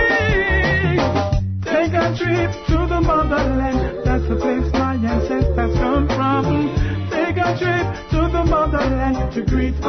[1.68, 4.06] Take a trip to the motherland.
[4.06, 6.72] That's the place my ancestors come from.
[7.12, 8.09] Take a trip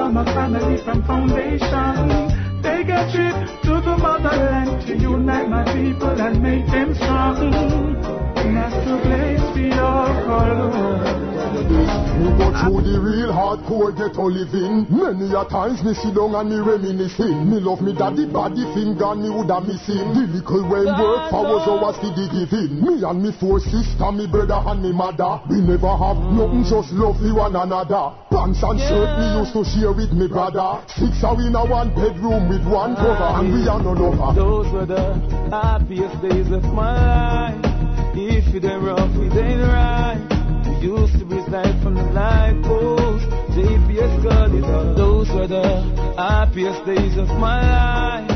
[0.00, 2.62] all my family from foundation.
[2.62, 3.62] Take a trip
[4.00, 7.36] motherland to unite my people and make them strong.
[8.36, 11.20] And that's the place we all call home.
[12.20, 14.84] Me go through the real hardcore ghetto living.
[14.92, 17.48] Many a times me sit down and me reminiscing.
[17.48, 20.04] Me love me daddy body finger me woulda missing.
[20.12, 22.76] The little when work for was always the giving.
[22.84, 25.40] Me and me four sister, me brother and me mother.
[25.48, 28.12] We never have nothing, just love for one another.
[28.28, 30.84] Pants and shirt me used to share with me brother.
[30.92, 34.86] Six are in a one bedroom with one cover, and we are no Those were
[34.86, 35.14] the
[35.50, 37.64] happiest days of my life.
[38.14, 40.20] If it ain't rough, it ain't right.
[40.66, 43.26] We used to reside from the light post.
[43.50, 44.96] JPS called it up.
[44.96, 45.82] Those were the
[46.16, 48.30] happiest days of my life.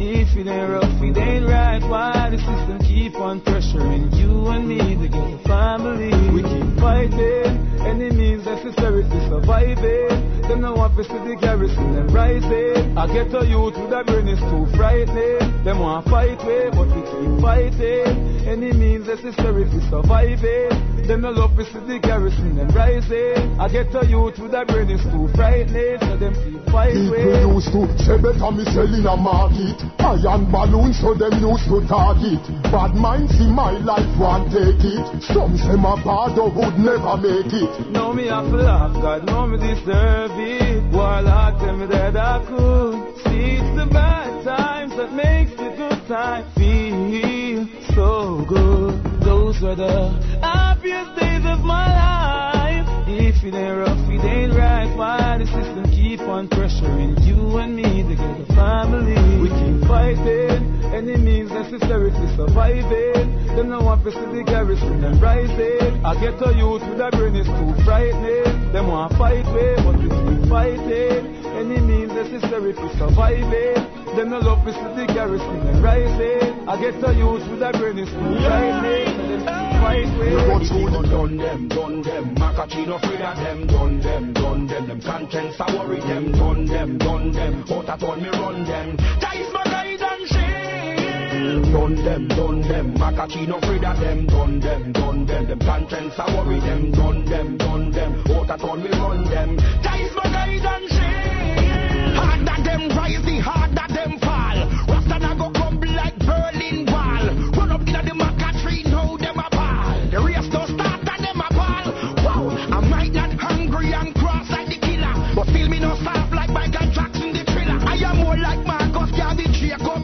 [0.00, 1.82] If it ain't rough, it ain't right.
[1.82, 6.12] Why the system keep on pressuring you and me to get a family?
[6.30, 7.66] We keep fighting.
[8.10, 10.39] Means necessary to surviving.
[10.50, 12.98] Them no want to see the garrison them rising.
[12.98, 15.62] I get a youth with a brain is too frightening.
[15.62, 18.42] Them want fight way, but we keep fighting.
[18.50, 20.74] Any means necessary to surviving.
[21.06, 23.38] Them no love to see the garrison them rising.
[23.62, 26.02] I get a youth with a brain is too frightening.
[26.02, 27.30] So them keep fight way.
[27.30, 29.78] People used to say better me sell in a market.
[30.02, 32.42] Iron balloons so them used to target.
[32.74, 35.06] Bad minds in my life want take it.
[35.30, 37.70] Some say my father would never make it.
[37.86, 40.82] Know me have to laugh, God know me deserve it.
[40.92, 43.16] While I tell me that I could.
[43.24, 49.02] See it's the bad times that makes the good times feel so good.
[49.22, 50.10] Those were the
[50.40, 52.86] happiest days of my life.
[53.08, 54.96] If it ain't rough, it ain't right.
[54.96, 55.89] Why the system
[56.20, 59.16] keep on pressuring you and me to get a family?
[59.40, 60.68] We keep fighting.
[61.00, 63.46] Means necessary to surviving.
[63.56, 66.04] Them no want to see the garrison them rising.
[66.04, 68.72] I get a youth with a brain is too frightening.
[68.72, 71.40] Them want fight way, but we keep fighting.
[71.86, 73.74] Means necessary to surviving.
[74.16, 76.68] Them no love to see the garrison them rising.
[76.68, 79.69] I get a youth with a brain is too frightening.
[79.80, 80.34] Fight way.
[80.36, 82.34] We go through the done them, done them.
[82.36, 84.86] Macachino afraid of them, done them, done them.
[84.88, 87.64] Them conscience I worry them, done them, done them.
[87.70, 88.96] Out I told me run them.
[88.96, 91.72] That is my guide and shield.
[91.72, 92.94] Done them, done them.
[92.94, 95.46] Macachino afraid of them, done them, done them.
[95.48, 98.24] Them conscience I worry them, done them, done them.
[98.30, 99.56] Out I told me run them.
[99.56, 102.16] That is my guide and shield.
[102.20, 104.58] Harder them rise, the harder them fall.
[104.92, 107.24] Rasta go crumble like Berlin Wall.
[107.56, 108.39] Run up inna the maca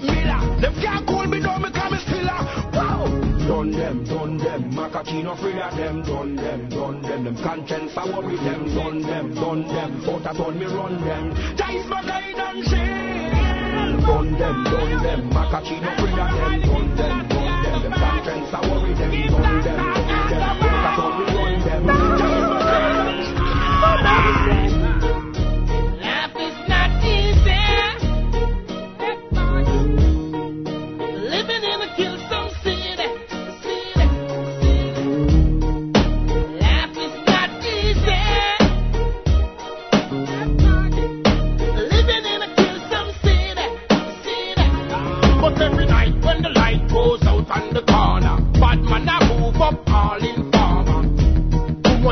[0.07, 0.41] Miller.
[0.61, 2.41] Them can't call me no, me call me Stiller.
[2.73, 3.07] Wow,
[3.49, 4.73] done them, done them.
[4.73, 7.25] Macachino afraid of them, done them, done them.
[7.25, 10.09] Them conscience I worry them, done them, done them.
[10.09, 11.33] Out I told me run them.
[11.33, 14.07] Is my guide and shield.
[14.07, 15.31] Done them, done them.
[15.31, 17.83] Macachino afraid of them, done them, done them.
[17.83, 20.06] Them conscience I worry them, done them,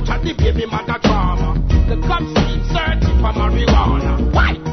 [0.07, 1.55] much of the baby mother drama.
[1.89, 4.33] The cops keep searching for marijuana.
[4.33, 4.64] Why?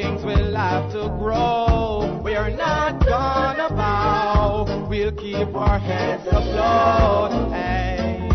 [0.00, 2.20] Things will have to grow.
[2.24, 7.52] We're not gonna bow, we'll keep our heads afloat.
[7.52, 8.30] Hey.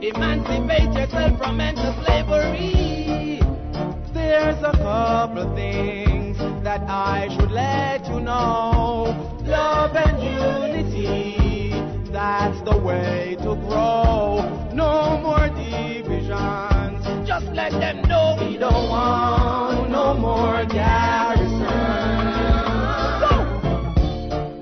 [0.00, 3.40] Emancipate yourself from mental slavery.
[4.12, 9.38] There's a couple of things that I should let you know.
[9.44, 11.72] Love and unity,
[12.12, 14.70] that's the way to grow.
[14.72, 19.77] No more divisions, just let them know we don't want
[20.14, 21.98] more garrison.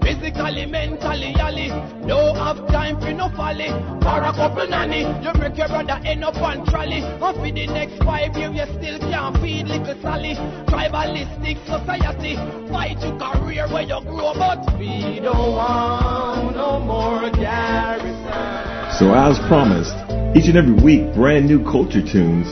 [0.02, 1.68] Physically, mentally, yally,
[2.06, 3.68] no have time for no folly.
[4.02, 7.02] For a couple nanny, you make your brother end up on trolley.
[7.02, 10.34] And for the next five years, you still can't feed little Sally.
[10.66, 12.36] Tribalistic society,
[12.70, 18.98] fight your career where you grow, but we don't want no more garrison.
[18.98, 19.94] So as promised,
[20.36, 22.46] each and every week, brand new culture tunes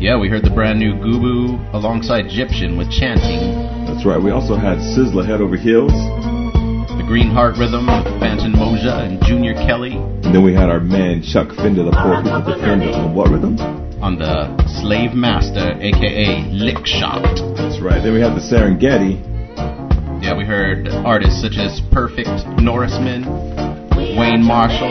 [0.00, 3.52] Yeah, we heard the brand new Gubu alongside Egyptian with Chanting.
[3.84, 4.16] That's right.
[4.16, 5.92] We also had Sizzla Head Over Heels.
[5.92, 9.92] The Green Heart Rhythm with Fantan Mojah and Junior Kelly
[10.24, 13.60] And then we had our man Chuck Fender, the Poor People Defender, on what rhythm?
[14.00, 17.20] on the Slave Master, aka Lick Shot.
[17.60, 18.00] That's right.
[18.02, 19.20] Then we had the Serengeti.
[20.24, 23.28] Yeah, we heard artists such as Perfect Norris Man,
[24.16, 24.88] Wayne Marshall,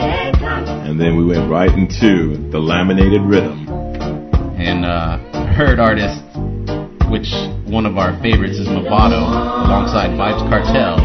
[0.86, 3.69] And then we went right into the Laminated Rhythm.
[4.60, 5.18] And uh,
[5.56, 6.20] heard artists,
[7.08, 7.32] which
[7.72, 9.24] one of our favorites is Mavado,
[9.64, 11.00] alongside Vybz Kartel.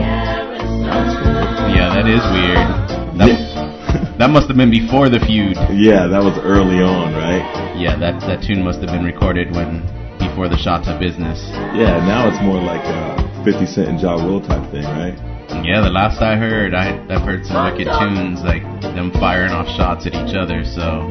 [1.70, 2.66] Yeah, that is weird.
[3.14, 5.55] That, that must have been before the feud.
[5.70, 7.46] Yeah, that was early on, right?
[7.78, 9.86] Yeah, that that tune must have been recorded when
[10.18, 11.38] before the Shata business.
[11.78, 15.14] Yeah, now it's more like a 50 Cent and Ja Rule type thing, right?
[15.62, 19.70] Yeah, the last I heard, I I've heard some wicked tunes like them firing off
[19.78, 20.64] shots at each other.
[20.66, 21.07] So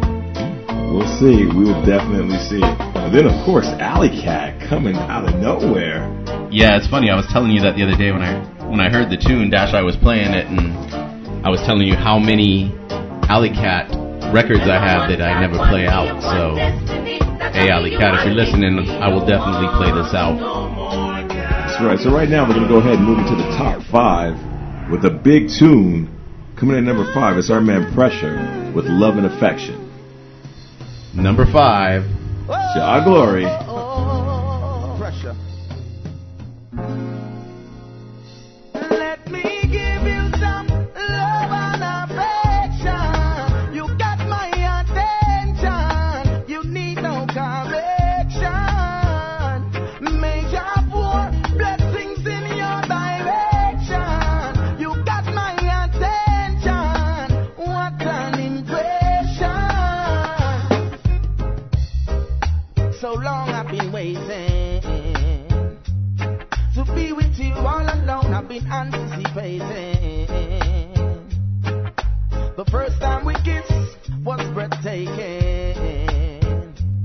[0.91, 1.45] We'll see.
[1.47, 2.61] We will definitely see.
[2.61, 6.05] And then, of course, Alley Cat coming out of nowhere.
[6.51, 7.09] yeah, it's funny.
[7.09, 8.33] I was telling you that the other day when I
[8.69, 10.73] when I heard the tune, Dash, I was playing it, and
[11.45, 12.73] I was telling you how many
[13.29, 13.89] Alley Cat
[14.33, 16.21] records I have that I never play out.
[16.21, 16.55] So,
[17.53, 20.37] hey, Alley Cat, if you're listening, I will definitely play this out.
[21.29, 21.99] That's right.
[21.99, 24.33] So right now we're gonna go ahead and move into the top five
[24.89, 26.09] with a big tune
[26.57, 27.37] coming in at number five.
[27.37, 28.37] It's our man Pressure
[28.75, 29.82] with Love and Affection.
[31.15, 32.05] Number five.
[32.47, 33.45] Jah Glory.
[69.43, 69.59] The
[72.71, 75.75] first time we kissed was breathtaking.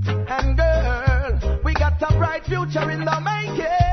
[0.06, 3.87] And girl, we got a bright future in the making.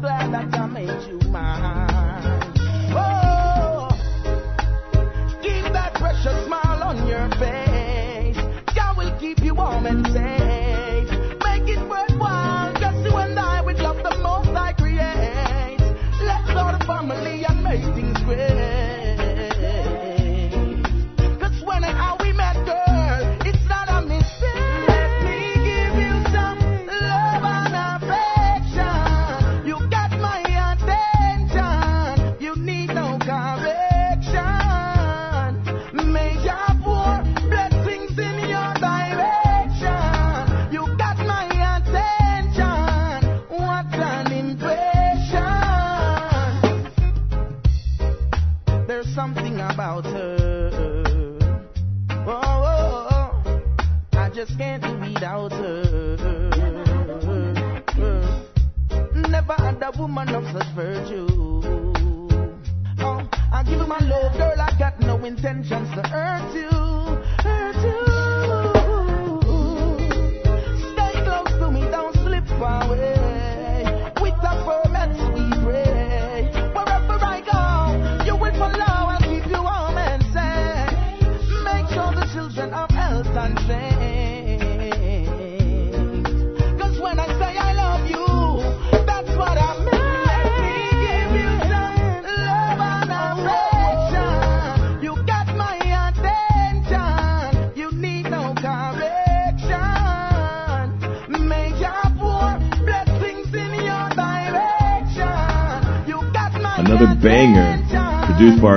[0.00, 0.21] And I'm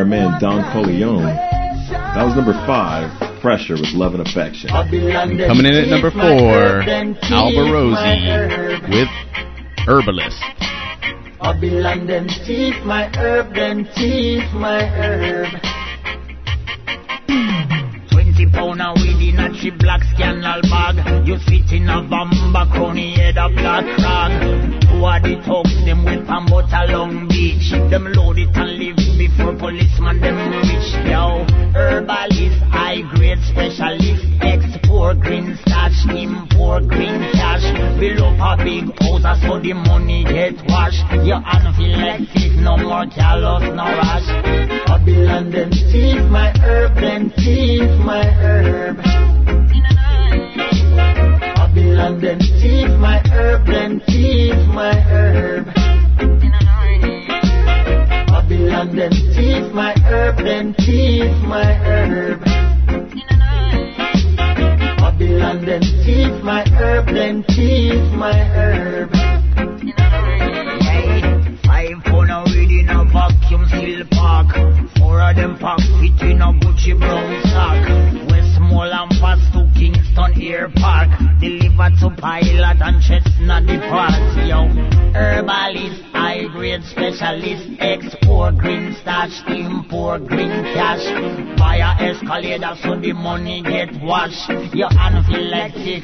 [0.06, 1.26] our man Don Corleon.
[1.90, 3.10] That was number five,
[3.42, 4.70] Pressure with Love and Affection.
[4.70, 6.86] And coming in at number four,
[7.34, 9.10] Alborosie with
[9.88, 10.38] Herbalist.
[11.42, 15.75] Babylon them thief my herb, them thief my herb.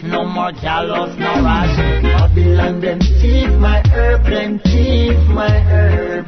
[0.03, 1.77] No more callous, no rush.
[2.01, 6.25] Babylon them thief my herb, them thief my herb.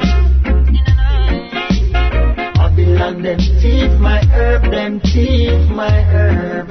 [2.54, 6.70] Babylon them thief my herb, them thief my herb.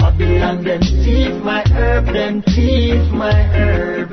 [0.00, 4.10] Babylon them thief my herb, them thief my herb.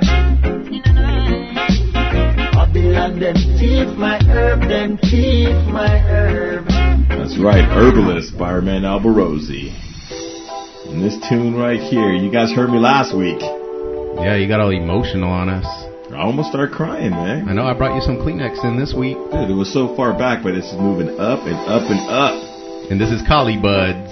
[2.53, 6.67] Babylon them thief my herb, them thief my herb.
[7.09, 9.73] That's right, Herbalist by man Alborosie.
[10.89, 13.39] And this tune right here, you guys heard me last week.
[13.41, 15.65] Yeah, you got all emotional on us.
[16.11, 17.47] I almost started crying, man.
[17.49, 17.65] I know.
[17.67, 19.17] I brought you some Kleenex in this week.
[19.17, 22.33] Dude, it was so far back, but it's moving up and up and up.
[22.89, 24.09] And this is Collie Buddz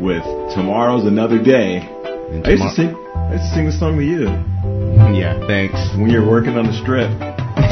[0.00, 0.22] with
[0.54, 1.78] Tomorrow's Another Day.
[1.82, 2.94] And I used to sing.
[2.94, 4.30] I used to sing this song to you
[5.18, 5.76] Yeah, thanks.
[5.98, 7.10] when you're working on the strip.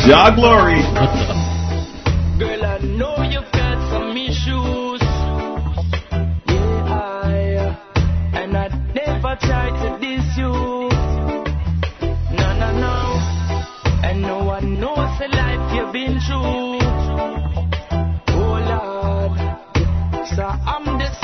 [0.05, 0.83] Jah Glory.
[2.41, 2.61] Girl,
[15.93, 16.79] been through.
[18.29, 19.39] Oh, Lord.
[20.37, 21.21] So I'm just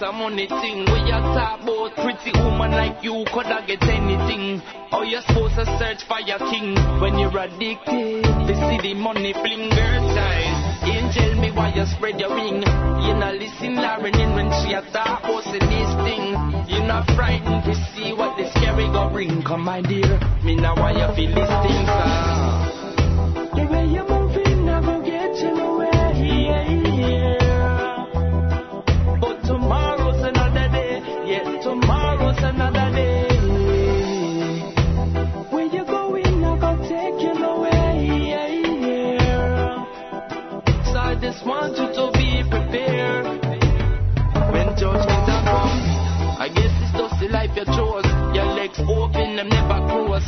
[0.00, 0.84] me it's a money thing.
[0.86, 4.60] Where you talk about pretty woman like you coulda get anything.
[4.90, 8.24] How you supposed to search for your king when you're addicted?
[8.46, 10.84] They see the money fling girl child.
[10.84, 12.62] Angel me why you spread your wing.
[13.04, 16.36] You not listen Lauren in when she a talk about this thing.
[16.68, 19.42] You not frightened to see what the scary go bring.
[19.42, 21.88] Come my dear, me now why you feel these things.
[21.88, 22.85] Ah.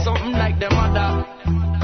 [0.05, 1.27] Something like the mother.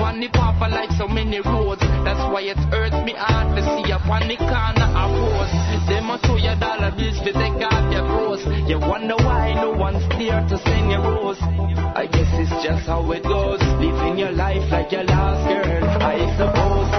[0.00, 1.80] One the papa like so many roads.
[1.80, 5.54] That's why it hurts me hard to see up on the corner of post.
[5.88, 8.44] Them a show your dollar bills to take off your clothes.
[8.68, 11.38] You wonder why no one's there to send your rose.
[11.40, 13.60] I guess it's just how it goes.
[13.78, 16.90] Living your life like your last girl, I suppose.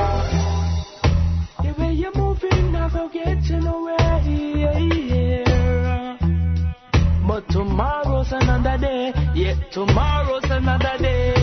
[1.63, 3.95] The way you're moving, I go get you nowhere.
[7.28, 9.24] But tomorrow's another day.
[9.36, 11.34] Yeah, tomorrow's another day.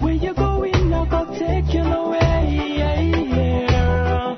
[0.00, 0.74] Where you going?
[0.92, 2.18] I go take you nowhere.
[2.18, 4.34] Yeah, yeah.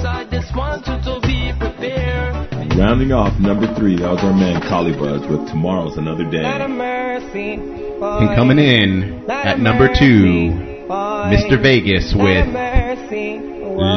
[0.00, 2.78] So I just want you to be prepared.
[2.78, 6.44] Rounding off number three, that was our man Collie Buddz with Tomorrow's Another Day.
[6.68, 7.54] mercy.
[7.54, 10.54] And coming in at number two,
[10.86, 11.60] Mr.
[11.60, 12.46] Vegas with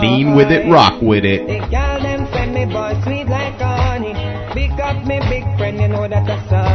[0.01, 1.47] Lean With It, Rock With It.
[5.91, 6.70] Big friend,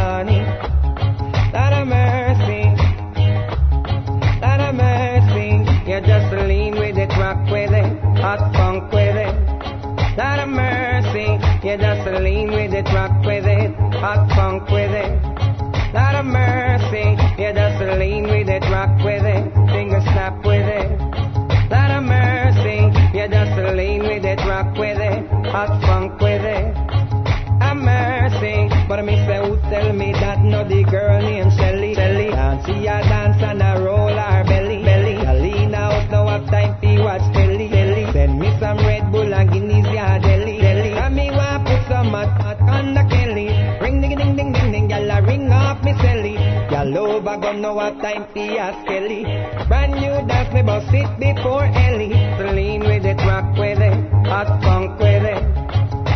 [47.76, 49.22] what time for a skelly.
[49.68, 52.16] Brand new dance me bust it before Ellie.
[52.56, 55.44] Lean with it, rock with it, hot funk with it.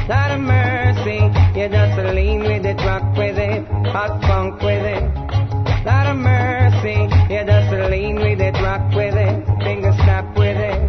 [0.09, 1.21] Lot of mercy,
[1.61, 3.61] you just lean with it, rock with it,
[3.93, 5.05] hot funk with it.
[5.85, 6.97] Lot of mercy,
[7.29, 10.81] you just lean with it, rock with it, finger snap with it.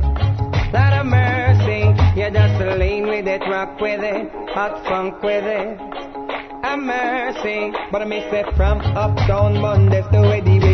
[0.72, 1.82] Lot of mercy,
[2.16, 6.02] you just lean with it, rock with it, hot funk with it.
[6.64, 10.22] A mercy, but I miss it from uptown Mondays to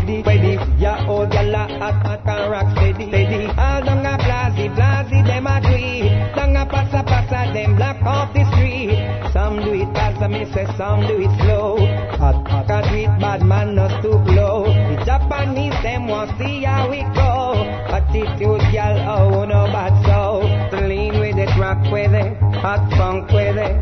[0.07, 0.55] ready, ready.
[0.79, 3.47] Ya oh, old gala hot, hot and rock steady, steady.
[3.57, 6.35] Ah, All down a blazy, blazy, them a do it.
[6.35, 8.95] Down a passa, passa, them block off the street.
[9.33, 11.77] Some do it fast, I say some do it slow.
[12.17, 14.65] Hot, hot, a do bad man, not too low.
[14.65, 17.67] The Japanese, them want see how we go.
[17.91, 20.47] Attitude, gal, oh, no bad so.
[20.87, 23.75] Lean with it, rock with it, hot funk with it.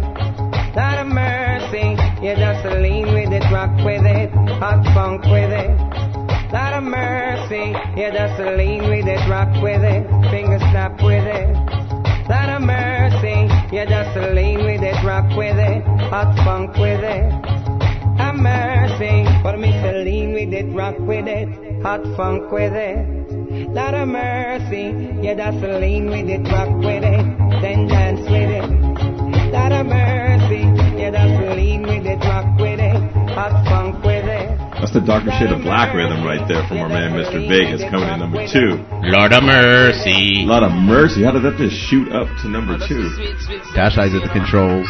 [0.76, 6.05] Lot of mercy, you just lean with it, rock with it, hot funk with it.
[6.56, 11.50] Lot of mercy, you just lean with it, rock with it, finger snap with it.
[12.30, 17.26] Lot of mercy, you just lean with it, rock with it, hot funk with it.
[18.22, 21.50] A mercy, but me say lean with it, rock with it,
[21.84, 23.06] hot funk with it.
[23.74, 24.96] Lot of mercy,
[25.28, 29.52] you just lean with it, rock with it, then dance with it.
[29.52, 30.64] Lot of mercy,
[31.02, 32.96] you just lean with it, rock with it,
[33.34, 34.15] hot funk with it.
[34.86, 37.42] That's the darker shade of black rhythm right there from our man Mr.
[37.50, 38.78] Vegas coming in number two.
[39.02, 40.46] Lord of mercy.
[40.46, 41.26] Lord of mercy.
[41.26, 43.10] How did that just shoot up to number two?
[43.74, 44.86] Dash Eyes at the controls.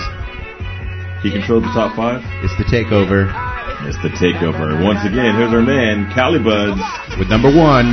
[1.24, 2.20] He controlled the top five?
[2.44, 3.32] It's the takeover.
[3.88, 4.84] It's the takeover.
[4.84, 6.76] Once again, here's our man, Collie Buddz.
[7.16, 7.88] With number one.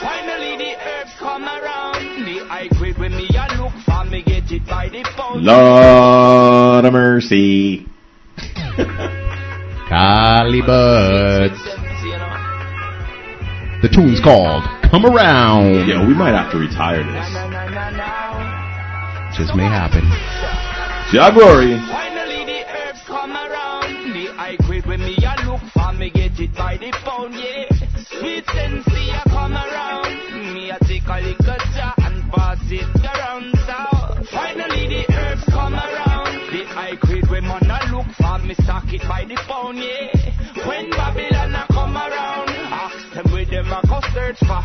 [0.00, 2.00] Finally the herbs come around.
[2.24, 5.44] The I quit when me a look for me get it by the phone.
[5.44, 7.84] Lord of mercy.
[9.88, 11.56] Collie Buddz.
[13.80, 15.88] The tune's called Come Around.
[15.88, 17.24] Yeah, we might have to retire this.
[19.38, 20.04] Just may happen.
[21.10, 21.80] Jah Glory.
[21.88, 24.12] Finally the herbs come around.
[24.12, 27.32] The I quit when me a look for me get it by the phone.
[27.32, 27.64] Yeah,
[28.18, 30.52] sweet sensei a come around.
[30.52, 31.37] Me a take a little
[38.16, 39.76] for me stock it by the phone.
[39.76, 44.62] Yeah, when Babylon a come around, ask them where them a go search for.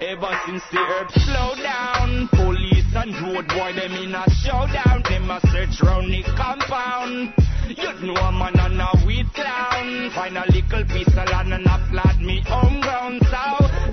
[0.00, 5.02] Ever since the herbs slow down, police and road boy them in a showdown.
[5.08, 7.34] Them a search round the compound.
[7.68, 10.10] You know a man and a weed clown.
[10.14, 13.20] Find a little piece of land and a me home ground.
[13.28, 13.42] So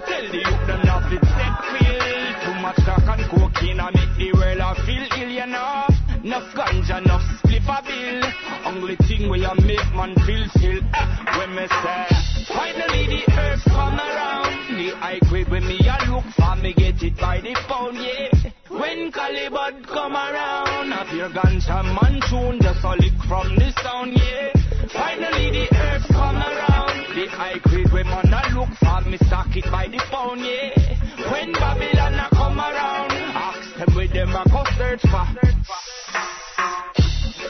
[0.06, 2.16] tell the youth them not fit set feel.
[2.46, 5.88] Too much crack and cocaine I make the world a feel ill, you know.
[6.24, 7.45] Enough ganja, enough
[7.84, 8.22] bill.
[8.66, 10.80] Only thing will a make man feel still.
[10.94, 12.08] Eh, when me say,
[12.48, 14.78] finally the herbs come around.
[14.78, 18.52] The I quit when me a look for me get it by the phone, yeah.
[18.70, 23.72] When Collie Buddz come around, I hear ganja man tune just a lick from the
[23.84, 24.52] sound, yeah.
[24.92, 26.96] Finally the earth come around.
[27.16, 31.32] The I quit when man a look for me stock it by the phone, yeah.
[31.32, 35.85] When Babylon a come around, ask them where them a go search for.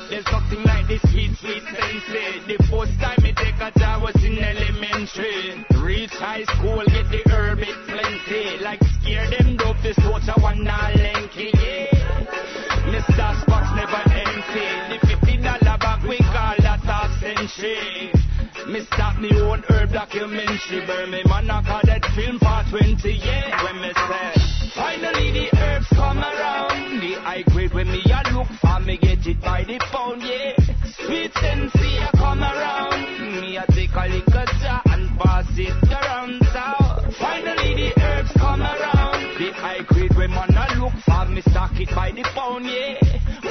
[0.09, 2.39] There's nothing like this sweet, sweet sensei.
[2.45, 5.65] The first time me take a job was in elementary.
[5.81, 8.63] Reach high school, get the herb, it plenty.
[8.63, 12.45] Like scare them dope, this torture one not lanky, yeah.
[12.85, 13.41] Mr.
[13.41, 14.69] Spots never empty.
[14.93, 18.13] The fifty dollar bag we call that a century.
[18.69, 20.85] Me start me own herb documentary.
[20.85, 23.53] Burn me man I call that film for 20 years.
[23.63, 27.01] When me say, finally the herbs come around.
[27.01, 27.43] The high
[28.61, 30.53] when me get it by the phone, yeah.
[31.05, 33.41] Sweet sensei a come around.
[33.41, 36.41] Me a take a little jar and pass it around.
[36.53, 39.37] So finally the herbs come around.
[39.37, 42.99] The high grade when man a look for me stock it by the phone, yeah.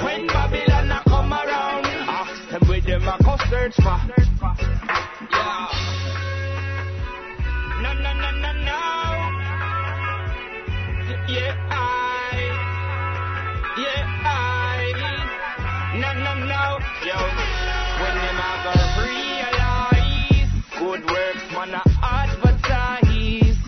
[0.03, 4.01] When Babylon a come around, ask them where them a go search for.
[5.31, 5.69] Yeah.
[7.83, 8.81] No, no, no, no, no.
[11.29, 12.41] Yeah, I.
[13.77, 14.54] Yeah, I.
[16.65, 18.53] When them a
[19.01, 23.59] realize good works, man, a advertise.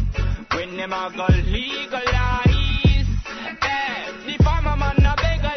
[0.55, 1.11] When them a
[1.51, 3.07] legalize,
[3.63, 5.55] eh, the farmer man a beg a.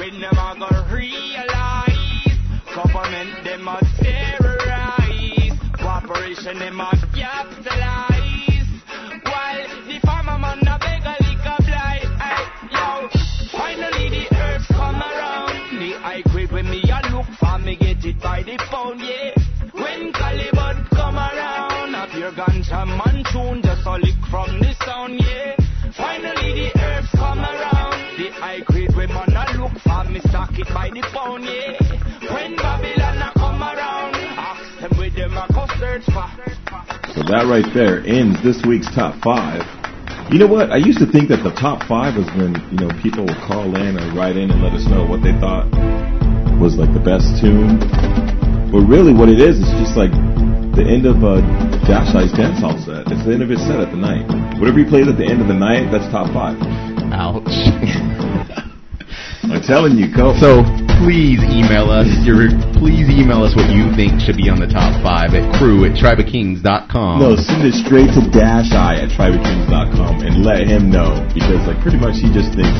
[0.00, 2.38] When them a realize,
[2.74, 3.78] government them a
[5.78, 7.05] cooperation them a
[18.46, 18.54] the
[19.02, 19.34] yeah.
[19.74, 21.94] When Collie Buddz come around,
[22.38, 25.56] ganja man tune, just a lick from the sound, yeah.
[25.90, 30.68] Finally the herbs come around, the high grade man a look for, me stock it
[30.72, 31.02] by the
[31.42, 31.74] yeah.
[32.32, 36.30] When Babylon a come around, ask them them a go search for.
[37.14, 39.66] So that right there ends this week's top five.
[40.30, 40.70] You know what?
[40.70, 43.74] I used to think that the top five was when you know people would call
[43.74, 45.66] in or write in and let us know what they thought
[46.58, 47.78] was like the best tune.
[48.72, 50.12] But really, what it is it's just like
[50.76, 51.40] the end of uh,
[51.88, 53.08] Dash Eye's dance hall set.
[53.08, 54.28] It's the end of his set at the night.
[54.60, 56.56] Whatever he plays at the end of the night, that's top five.
[57.12, 57.48] Ouch.
[59.46, 60.34] I'm telling you, go.
[60.36, 60.66] So
[61.00, 64.92] please email us your please email us what you think should be on the top
[65.00, 67.20] five at crew at tribekings.com.
[67.20, 71.80] No, send it straight to Dash Eye at tribekings.com and let him know because like
[71.80, 72.74] pretty much he just thinks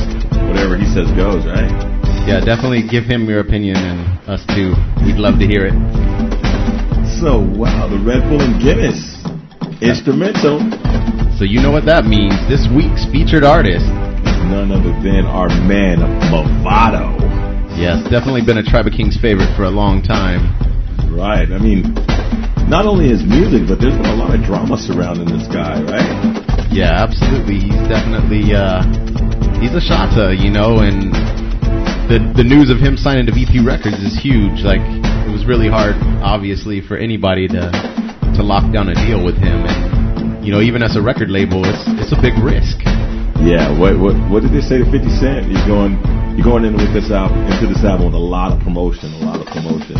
[0.45, 1.96] whatever he says goes, right?
[2.27, 4.75] Yeah, definitely give him your opinion and us too.
[5.07, 5.71] We'd love to hear it.
[7.23, 8.99] So wow, the Red Bull and Guinness
[9.79, 10.59] instrumental.
[11.39, 12.35] So you know what that means.
[12.51, 13.87] This week's featured artist.
[14.51, 17.15] None other than our man Mavado.
[17.79, 20.51] Yes, definitely been a Tribe of Kings favorite for a long time.
[21.07, 21.47] Right.
[21.47, 21.95] I mean,
[22.67, 26.67] not only his music, but there's been a lot of drama surrounding this guy, right?
[26.75, 27.71] Yeah, absolutely.
[27.71, 28.83] He's definitely uh
[29.63, 31.26] he's a shata, you know, and
[32.07, 34.63] the the news of him signing to VP Records is huge.
[34.63, 34.81] Like
[35.27, 37.71] it was really hard obviously for anybody to
[38.35, 39.87] to lock down a deal with him and
[40.47, 42.79] you know, even as a record label, it's it's a big risk.
[43.43, 43.67] Yeah.
[43.75, 45.43] What what what did they say to 50 Cent?
[45.51, 45.99] He's going
[46.39, 49.27] you're going in with this album into this album with a lot of promotion, a
[49.27, 49.99] lot of promotion.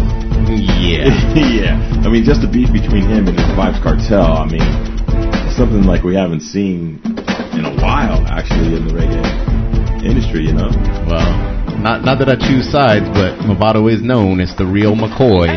[0.80, 1.12] Yeah.
[1.36, 1.76] yeah.
[2.00, 4.24] I mean, just the beef between him and his Vybz Kartel.
[4.24, 7.04] I mean, something like we haven't seen
[7.52, 9.20] in a while, actually, in the reggae
[10.08, 10.48] industry.
[10.48, 10.72] You know.
[11.12, 15.48] Well, not not that I choose sides, but Mavado is known as the real McCoy.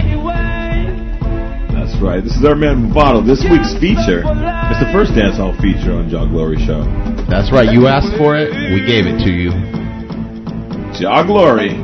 [1.73, 2.23] That's right.
[2.23, 3.25] This is our man Mavado.
[3.25, 4.23] This week's feature.
[4.71, 6.85] It's the first dancehall feature on Jah Glory Show.
[7.29, 7.73] That's right.
[7.73, 9.51] You asked for it, we gave it to you.
[10.99, 11.75] Jah Glory.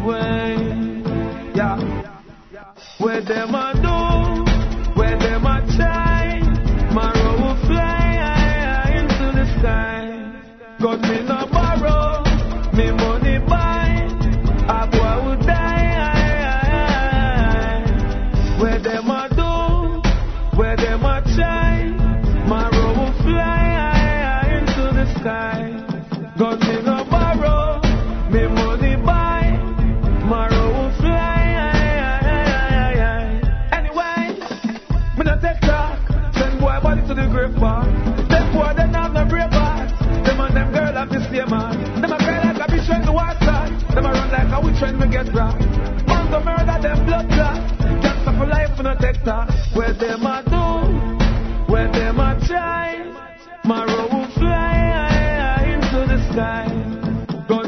[45.36, 47.60] Man go murder them blood clot,
[48.24, 49.50] for life not take talk.
[49.74, 50.64] Where them a do,
[51.70, 53.04] where them a try,
[53.62, 56.68] my road will fly into the sky.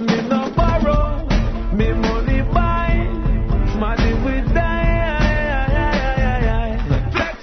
[0.00, 1.26] Me no borrow,
[1.74, 3.06] me money buy,
[4.24, 4.88] we die.
[7.12, 7.36] Flex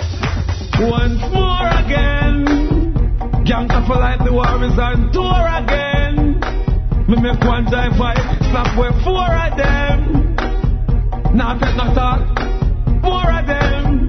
[0.80, 2.46] once more again.
[3.46, 6.42] Gangsta for like the war is on tour again.
[7.08, 8.18] Me make one time fight,
[8.50, 10.15] slap with four of them.
[11.36, 12.24] Now take no talk,
[13.04, 14.08] more of them.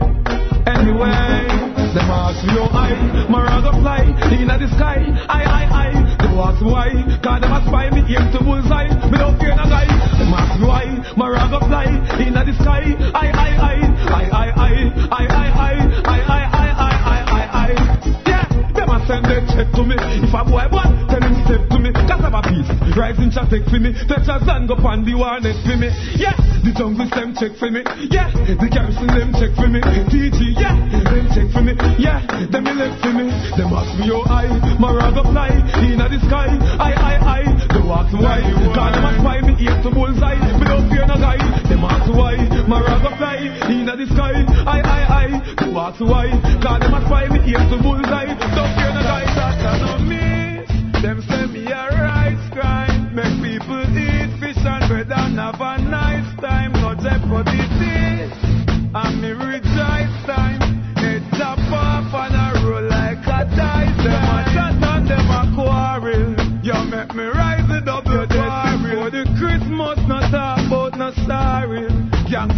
[0.62, 1.50] Anyway,
[1.90, 5.02] them ask me how high, my rag fly in the sky.
[5.26, 5.90] I, I, I.
[6.22, 6.94] Them ask why,
[7.24, 8.94] cause them a spy me aim to bullseye.
[9.10, 9.90] Me don't fear no guy.
[9.90, 10.86] Them ask me why,
[11.16, 11.90] my rag fly
[12.22, 12.94] in the sky.
[13.10, 13.74] I, I, I.
[14.06, 14.86] I, I, I.
[15.10, 15.82] I, I, I.
[16.06, 16.70] I, I, I.
[16.78, 18.22] I, I, I, I.
[18.22, 19.96] Yeah, them a send their check to me.
[19.98, 20.95] If a boy want,
[21.46, 21.90] step to me.
[21.94, 22.70] Cause I'm a beast.
[22.98, 23.94] Rising chat take for me.
[24.10, 25.88] Touch a stand up on the war next for me.
[26.18, 26.34] Yeah,
[26.66, 27.86] the jungle them check for me.
[28.10, 29.80] Yeah, the garrison them check for me.
[29.80, 30.74] TG, yeah,
[31.06, 31.78] them check for me.
[31.96, 32.20] Yeah,
[32.50, 33.30] them left for me.
[33.54, 34.50] Them ask me how high,
[34.82, 35.54] my rag up fly
[35.86, 36.50] in the sky.
[36.82, 37.42] I, I, I.
[37.70, 38.42] They ask me why.
[38.74, 40.38] Cause them a spy me ear to bullseye.
[40.66, 41.38] Don't fear no guy.
[41.70, 42.36] Them ask why,
[42.66, 43.38] my rag up fly
[43.70, 44.34] in the sky.
[44.66, 45.26] I, I, I.
[45.62, 46.26] They ask me why.
[46.58, 48.34] Cause them a spy me ear to bullseye.
[48.58, 49.05] Don't fear no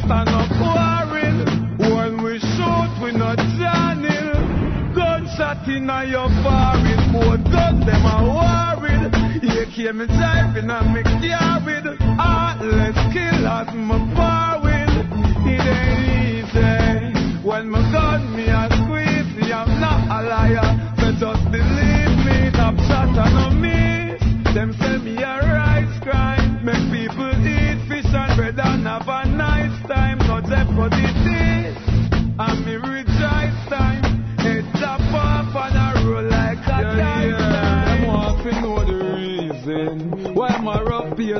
[0.08, 1.38] Gangsta no quarrel.
[1.78, 4.94] When we shoot, we no channel.
[4.94, 9.12] Gunshot in your forehead, both gun them a worried.
[9.42, 12.00] You came me driving and me carried.
[12.00, 14.88] Heartless killers, me forward.
[15.44, 15.92] It ain't
[16.48, 20.94] easy When my gun me a squeeze, me I'm not a liar.
[20.96, 24.22] So just believe me, top shot no miss.
[24.54, 25.47] Them say me a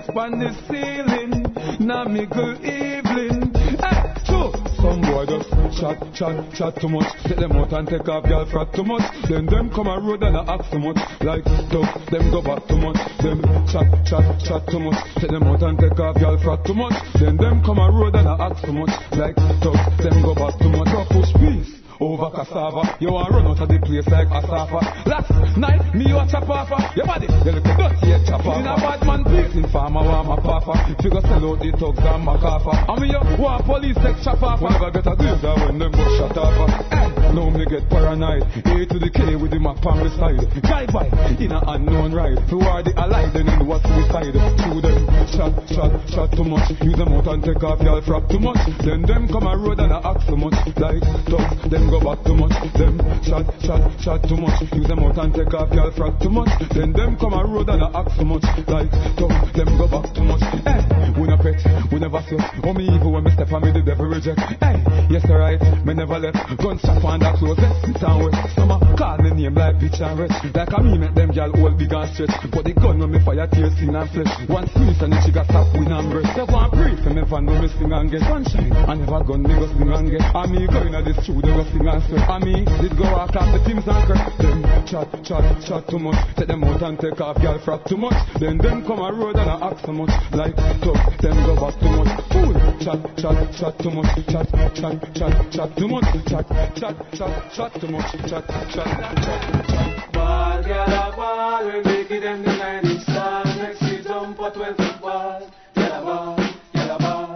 [0.01, 1.87] pace on the ceiling.
[1.87, 3.55] Now me good evening.
[3.79, 7.07] Hey, so some boy just chat, chat, chat too much.
[7.25, 9.03] Take them out and take off girl frat too much.
[9.29, 10.99] Then them come a road and I ask too much.
[11.21, 12.99] Like tough, them go back too much.
[13.23, 14.99] Them chat, chat, chat too much.
[15.17, 16.95] Take them out and take off girl frat too much.
[17.19, 18.95] Then them come a road and I ask too much.
[19.13, 20.89] Like tough, them go back too much.
[20.89, 22.97] Go push peace over cassava.
[23.01, 24.81] You want run out of the place like a safa.
[25.09, 26.71] Last night, me you a chop off.
[26.97, 28.59] Your body, you look dirty head chop off.
[28.59, 30.75] In a bad man place in farmer, want my papa.
[31.03, 32.73] Figure sell out the thugs and my kafa.
[32.89, 34.63] I mean you want police take chop off.
[34.63, 36.55] Whenever get a danger when them go shut off.
[36.91, 38.43] Hey, now me get paranoid.
[38.43, 40.41] A to the K with the map on the side.
[40.63, 41.07] Drive by
[41.39, 42.39] in a unknown ride.
[42.49, 44.35] Who are the allied then in what suicide?
[44.35, 45.03] Shoot them,
[45.33, 46.71] shot, shot, shot too much.
[46.81, 48.59] Use them out and take off y'all frap too much.
[48.85, 50.57] Then them come a road and I ask too much.
[50.79, 52.55] Like thugs, them go back too much.
[52.75, 54.59] Them shot, shot, shot too much.
[54.73, 56.51] Use them out and take off y'all frack too much.
[56.73, 58.45] Then them come a road and I ask too much.
[58.67, 60.43] Like thugs, them go back too much.
[60.65, 60.81] Hey,
[61.19, 61.61] we no pet,
[61.93, 62.47] we never sweat.
[62.65, 64.41] Oh me evil when me step on me the devil reject.
[64.61, 64.81] Hey,
[65.11, 66.39] yes alright, me never left.
[66.59, 68.35] Gun shot on that close, sit and wet.
[68.55, 70.35] Some a call me name like bitch and rich.
[70.55, 72.35] Like a me make them gyal all big and stretch.
[72.51, 74.33] But the gun when me fire tear skin and flesh.
[74.49, 76.33] One squeeze and the chick a stop win and breast.
[76.35, 78.73] They want pray for me when me sing and get sunshine.
[78.75, 80.25] I never gun me go sing and get.
[80.25, 82.25] And me go inna the studio go sing and sweat.
[82.29, 84.27] And me did go walk off the teams and crack.
[84.39, 86.19] Them chat, chat, chat too much.
[86.37, 88.19] Take them out and take off gyal frack too much.
[88.41, 90.13] Then them come a road and I ask so much.
[90.33, 92.13] Like tough, them go back too much.
[92.31, 94.11] Fool, chat, chat, chat too much.
[94.29, 96.07] Chat, chat, chat, chat too much.
[96.27, 96.47] Chat,
[96.77, 98.13] chat, chat, chat too much.
[98.13, 98.87] Chat, chat, chat,
[99.25, 100.13] chat.
[100.13, 103.45] Ball, gyal a ball, we make it them the 90s style.
[103.57, 105.51] Next we jump a 12 foot ball.
[105.75, 106.37] Gyal a ball,
[106.75, 107.35] gyal a ball.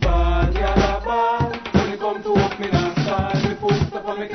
[0.00, 1.50] Ball, gyal a ball.
[1.72, 3.48] When it come to walk me not style.
[3.48, 4.34] Me full step and make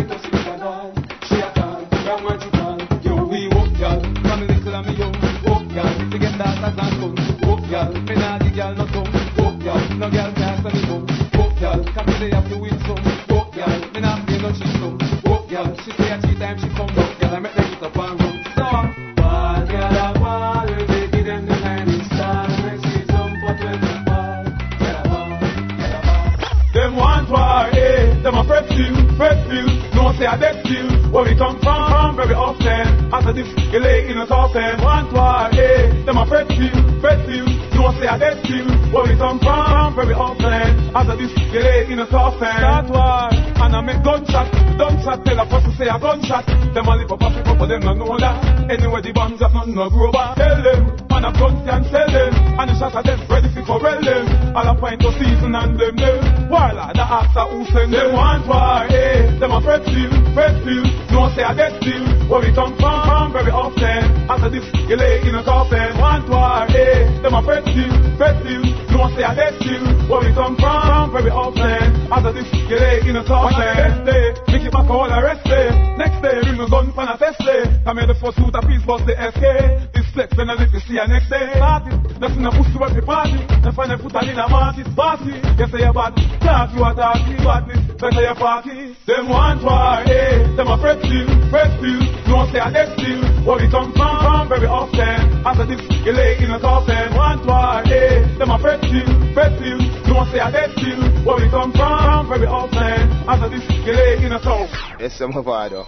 [30.19, 30.87] say a dead feel.
[31.15, 33.09] Where we come from, very often.
[33.09, 34.75] After this, you lay in a coffin.
[34.83, 36.03] Want war, eh?
[36.03, 37.47] Them a fret feel, fret feel.
[37.79, 38.67] No say a dead feel.
[38.91, 40.91] Where we come from, very often.
[40.91, 42.51] After this, you lay in a coffin.
[42.51, 44.51] Start war, and I make gunshot.
[44.75, 46.45] Gunshot tell a person say a gunshot.
[46.75, 48.35] Them a live up a up, but them no know that.
[48.69, 50.35] Anyway, the bombs have nothing no grow back.
[50.35, 52.35] Tell them, man a guns can sell them.
[52.59, 54.27] And the shots of them ready for them.
[54.51, 56.51] All a point to season and them them.
[56.51, 59.33] Warlord, actor who send them want war, eh?
[59.41, 60.85] Them a fret feel, fret feel.
[61.09, 62.05] No say a death feel.
[62.29, 64.29] Where we come from, from very often.
[64.29, 65.97] After this, you lay in a coffin.
[65.97, 67.09] Want war, eh?
[67.25, 68.61] Them a fret feel, fret feel.
[68.93, 69.83] No say a death feel.
[70.05, 72.13] Where we come from, from very often.
[72.13, 73.57] After this, you lay in a coffin.
[73.57, 75.69] Next day, make it back all day.
[75.97, 77.63] Next day, bring the gun for a test day.
[77.85, 79.93] I made the first suit a piece, bust the SK.
[79.93, 81.47] This flex, then I live to see a next day.
[81.55, 83.39] Party, that's in a pussy every party.
[83.63, 85.31] Then find a put in a market party.
[85.31, 86.11] You say you bad,
[86.43, 87.79] talk you a talky badness.
[87.95, 88.99] Better you party.
[89.07, 90.43] Them want war, eh?
[90.59, 92.03] Them a fret feel, fret feel.
[92.27, 93.23] No say a death feel.
[93.47, 95.39] Where we come from, from very often.
[95.47, 97.15] After this, you lay in a coffin.
[97.15, 98.27] Want war, eh?
[98.35, 99.79] Them a fret feel, fret feel.
[100.11, 100.99] No say a death feel.
[101.23, 103.07] Where we come from, from very often.
[103.23, 104.75] After this, you lay in a coffin.
[104.99, 105.87] Yes, some of our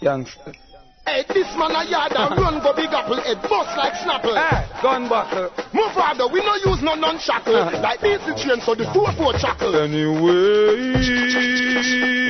[0.00, 0.52] Youngster.
[1.34, 4.34] This man a yard and run go big apple head, bust like snapple.
[4.36, 5.50] Hey, gun buckle.
[5.74, 7.56] Move farther, we no use no non-shackle.
[7.56, 7.80] Ah.
[7.82, 9.74] like diesel train, so the two four shackle.
[9.74, 10.94] Anyway.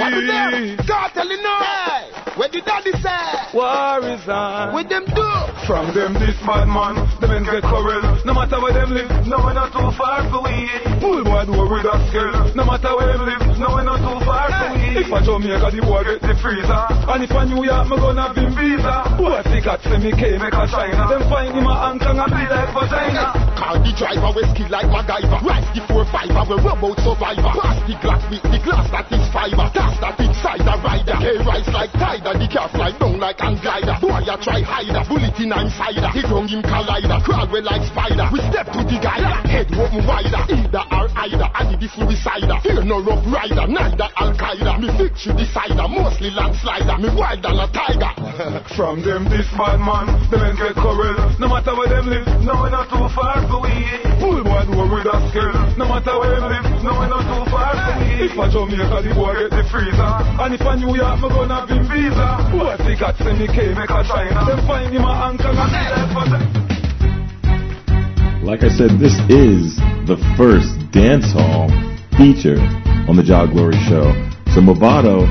[0.00, 0.80] What is them?
[0.88, 1.44] Cartel in.
[1.44, 2.08] Hey,
[2.40, 3.20] where the daddy say?
[3.52, 4.72] War is on.
[4.72, 5.28] What them do?
[5.68, 8.00] From them this bad man, the men get quarrel.
[8.24, 10.66] No matter where them live, no one not too far for we.
[11.04, 12.54] Bull boy do with a skill.
[12.56, 15.04] No matter where them live, no one not too far for we.
[15.04, 16.84] If I Jamaica, the boy get the freezer.
[17.12, 18.94] And if I New York, me gonna be visa.
[19.18, 21.10] Boy, think I say me K make a China.
[21.10, 23.34] Them find him a Kong and be like vagina.
[23.58, 25.40] Call the driver, we skill like MacGyver.
[25.42, 27.52] Rise the four fiver, we rub out survivor.
[27.58, 29.66] Pass the glass with the glass that is fiber.
[29.74, 31.16] That's that inside the rider.
[31.18, 33.96] Hey, rise like tiger, the car fly down like an glider.
[33.98, 35.98] Boy, I try hider, bullet in inside.
[36.14, 38.26] He ground him collider, crawl way like spider.
[38.30, 40.42] We step to the guider, head open wider.
[40.46, 42.58] Either or either, I need the suicider.
[42.62, 44.72] Fear no rough rider, neither Al Qaeda.
[44.78, 46.96] Me fix you decider, mostly landslider.
[46.98, 48.12] Me wild than a tiger.
[48.74, 51.14] From them this bad man, them ain't get quarrel.
[51.38, 53.70] No matter where them live, no we're not too far to we.
[54.18, 55.54] Pull boy door with a skill.
[55.78, 58.26] No matter where them live, no we're not too far to we.
[58.26, 60.14] If a Jamaica, the boy get the freezer.
[60.42, 62.50] And if a New York, me gonna be visa.
[62.50, 64.42] If he got send me K, make a China.
[64.42, 66.42] Them find him a anchor and left for them.
[68.42, 69.78] Like I said, this is
[70.10, 71.70] the first dance hall
[72.18, 72.58] feature
[73.06, 74.10] on the Jah Glory Show.
[74.50, 75.30] So Mavado,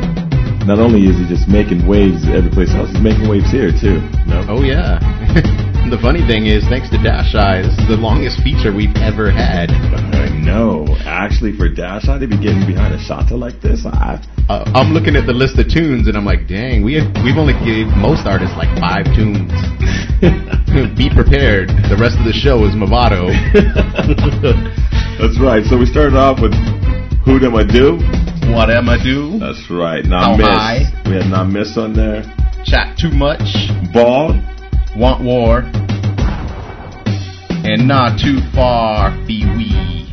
[0.70, 4.06] not only is he just making waves every place else, he's making waves here too.
[4.30, 4.46] No?
[4.46, 5.02] Oh yeah.
[5.90, 9.34] the funny thing is, thanks to Dash Eye, this is the longest feature we've ever
[9.34, 9.74] had.
[9.74, 10.86] I know.
[11.10, 14.94] Actually, for Dash Eye to be getting behind a shata like this, I, Uh, I'm
[14.94, 17.90] looking at the list of tunes and I'm like, dang, we had, we've only gave
[17.98, 19.50] most artists like five tunes.
[20.94, 21.74] Be prepared.
[21.90, 23.26] The rest of the show is Mavado.
[25.18, 25.66] That's right.
[25.66, 26.54] So we started off with
[27.26, 27.98] Who Am I Do?
[28.52, 29.38] What Am I Do?
[29.40, 30.04] That's right.
[30.04, 30.48] How Not Miss.
[30.48, 30.80] High?
[31.06, 32.24] We have Not Miss on there.
[32.66, 33.46] Chat Too Much.
[33.94, 34.42] Ball.
[34.98, 35.62] Want War.
[37.64, 40.10] And Not Too Far Be We.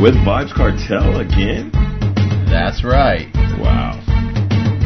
[0.00, 1.70] With Vybz Kartel again?
[2.46, 3.26] That's right.
[3.58, 3.98] Wow.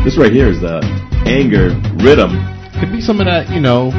[0.05, 0.81] This right here is the
[1.27, 2.41] anger rhythm.
[2.81, 3.93] Could be some of that, you know,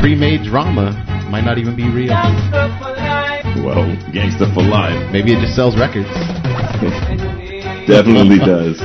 [0.00, 0.90] pre-made drama.
[1.30, 2.08] Might not even be real.
[2.08, 3.44] Gangster for life.
[3.64, 5.12] Well, Gangsta for Life.
[5.12, 6.08] Maybe it just sells records.
[7.86, 8.80] Definitely does.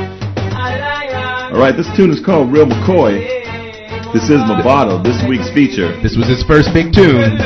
[1.54, 3.22] Alright, this tune is called Real McCoy.
[4.14, 5.94] This is Mavado, this week's feature.
[6.02, 7.38] This was his first big tune.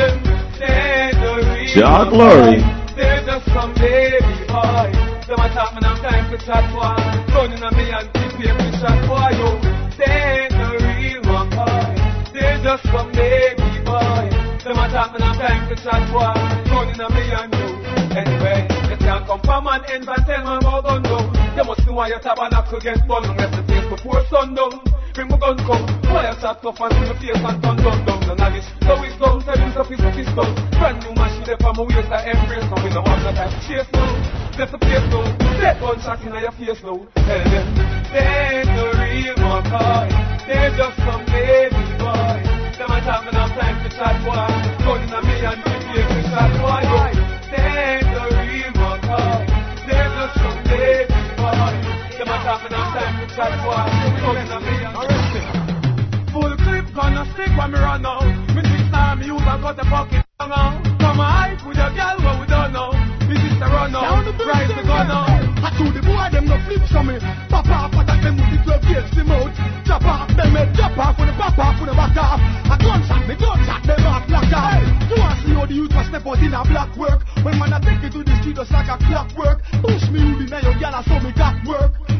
[1.76, 2.60] Jah Glory.
[2.96, 4.88] They're just some baby boy.
[5.28, 6.96] Them a talk time for chat boy.
[7.32, 9.32] Running on me and keep here for chat boy.
[9.36, 9.56] Yo,
[9.96, 11.92] they ain't the real one boy.
[12.32, 14.28] They're just some baby boy.
[14.64, 16.32] Them a talk time for chat boy.
[16.72, 17.68] Running on me and you.
[18.16, 21.41] Anyway, you can't come from an end and tell me about gun down.
[21.52, 23.28] You must know why your tabernacle get burned.
[23.36, 24.80] Rest the place before sundown.
[25.12, 25.84] Bring my gun come.
[26.08, 28.24] Why you chat tough and see my face and turn down down.
[28.32, 28.64] Of this.
[28.88, 29.36] So it's down.
[29.44, 30.48] Tell him to fist fist down.
[30.80, 32.64] Brand new machine there for my waist I embrace.
[32.72, 34.56] Now we no have no time to chase now.
[34.56, 35.28] Left the place now.
[35.60, 36.96] Dead one shot in your face now.
[37.20, 37.66] Tell them.
[38.16, 40.08] They ain't the real McCoy.
[40.48, 42.40] They're just some baby boy.
[42.80, 44.40] Them a talk me now time to chat boy.
[44.88, 47.21] Gunning on me and keep here to chat boy.
[52.52, 53.80] Them a talk me now time to chat boy.
[54.20, 54.76] Gunning me
[56.36, 58.28] Full clip gonna stick when me run out.
[58.52, 60.84] Me six time me use and cut the pocket down out.
[61.00, 62.92] Come on, hype with girl what we don't know.
[63.62, 65.32] Run out, rise the gun out.
[65.64, 67.16] I told the boy them no flip so me
[67.48, 69.54] Pop off attack them with the 12 gauge the mouth
[69.86, 72.76] Chop off them head chop off with the pop off with the back off A
[72.76, 76.10] gunshot me gunshot them off black off You want to see how the youth was
[76.10, 78.74] step out in a black work When man I take it to the street just
[78.74, 82.11] like a clockwork Push me you in your gal I saw me got work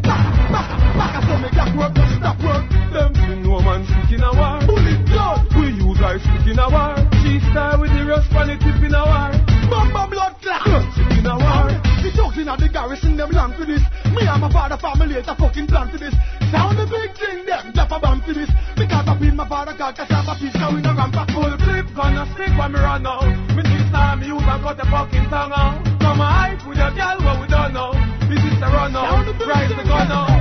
[0.52, 0.68] Back
[1.00, 4.60] back I saw me got work just stop work Them see no man a war.
[4.68, 6.94] Bullet blood We use life sick a war.
[7.24, 9.32] She style with the on the tip in a war.
[9.72, 11.72] Bamba blood clot Sick a war.
[12.04, 15.24] The thugs in the garrison them long for this Me and my father family a
[15.24, 16.14] fucking plan for this
[16.52, 19.72] Sound the big thing them drop a bomb for this Because I feel my father
[19.72, 23.24] got cassava piece Now we ramp back Full clip gonna stick when me run out.
[23.56, 25.84] Me six time me use and cut the fucking tongue out.
[26.00, 27.92] Come on, hype with your girl what we don't know.
[28.28, 30.31] Me sister run out, rise the gun out.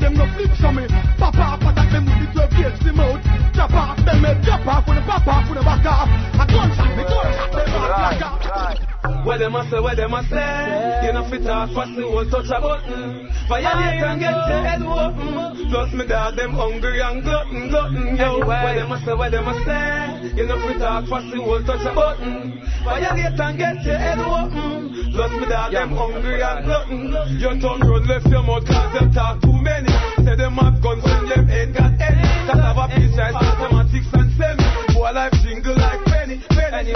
[0.00, 0.86] I boy them no flip so me.
[1.18, 3.22] Pop off them with the 12 gauge the mouth
[3.52, 6.08] Drop off them head drop off with the pop off with the back off.
[6.34, 8.89] A gunshot me gunshot them black off
[9.24, 11.06] Where them a say, where them a say.
[11.06, 13.28] You know fit off fast, won't touch a button.
[13.48, 15.70] Violate and get your head open.
[15.70, 18.46] Plus me dog, them hungry and glutton, glutton, yo.
[18.46, 20.36] Where them a say, where them a say.
[20.36, 22.62] You know fit off fast, you won't touch a button.
[22.82, 25.12] Violate and get your head open.
[25.12, 27.12] Plus me dog, them hungry and glutton.
[27.38, 29.92] You turn round, left your mouth cause them talk too many.
[30.24, 32.24] Say them have guns and them ain't got any.
[32.48, 36.92] That have a piece of mathematics and semi Boy life jingle like penny, penny,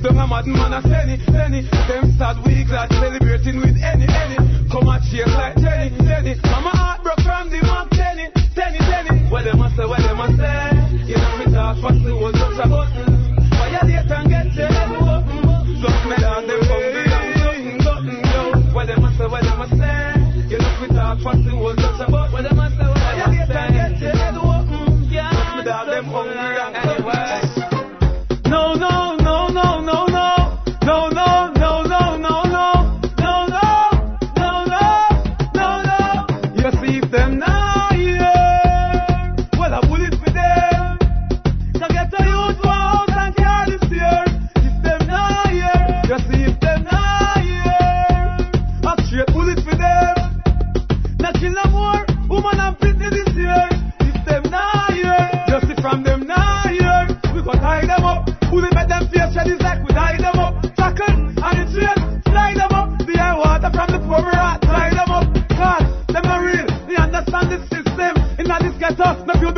[0.00, 4.36] Don't a mad man a penny, penny Them sad weak like celebrating with any, any
[4.70, 6.38] Come a chase like Jenny, Jenny.
[6.44, 9.26] Mama heart broke from the mark Tenny, Tenny, Tenny.
[9.26, 11.02] Where them a say, where them a say?
[11.02, 13.34] You know me talk fast, the whole touch a button.
[13.58, 18.70] Violate and get head open Just me down them hungry and glutton, glutton, yo.
[18.70, 20.46] Where them a say, where them a say?
[20.46, 21.81] You know me talk fast, the whole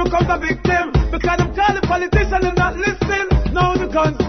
[0.05, 3.29] becomes a victim because I'm calling politicians and not listening.
[3.53, 4.24] Now the guns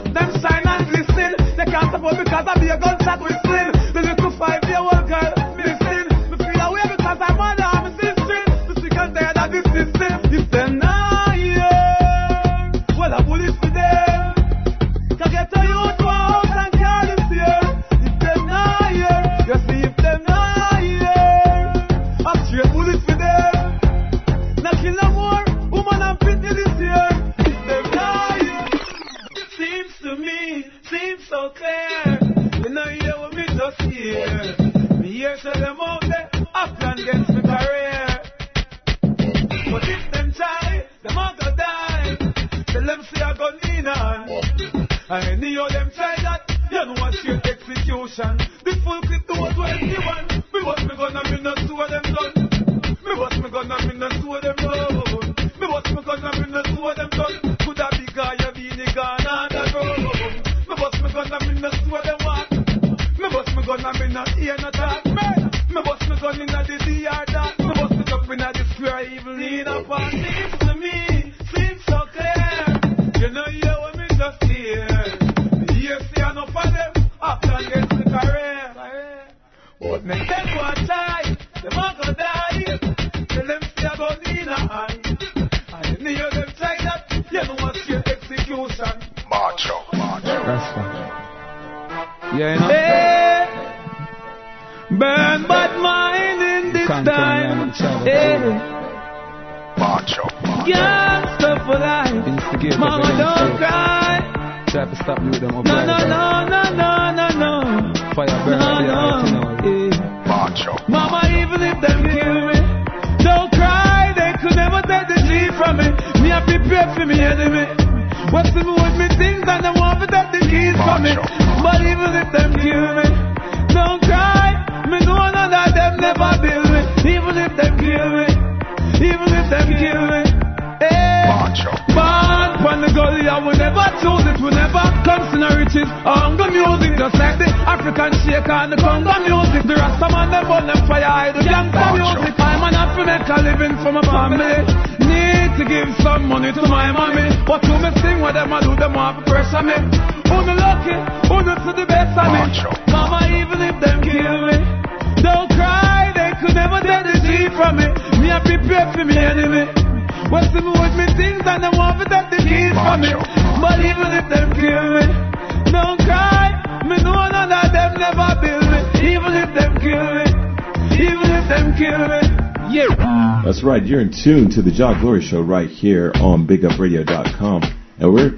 [174.26, 177.62] tuned to the Jah Glory Show right here on BigUpRadio.com,
[178.00, 178.34] and we're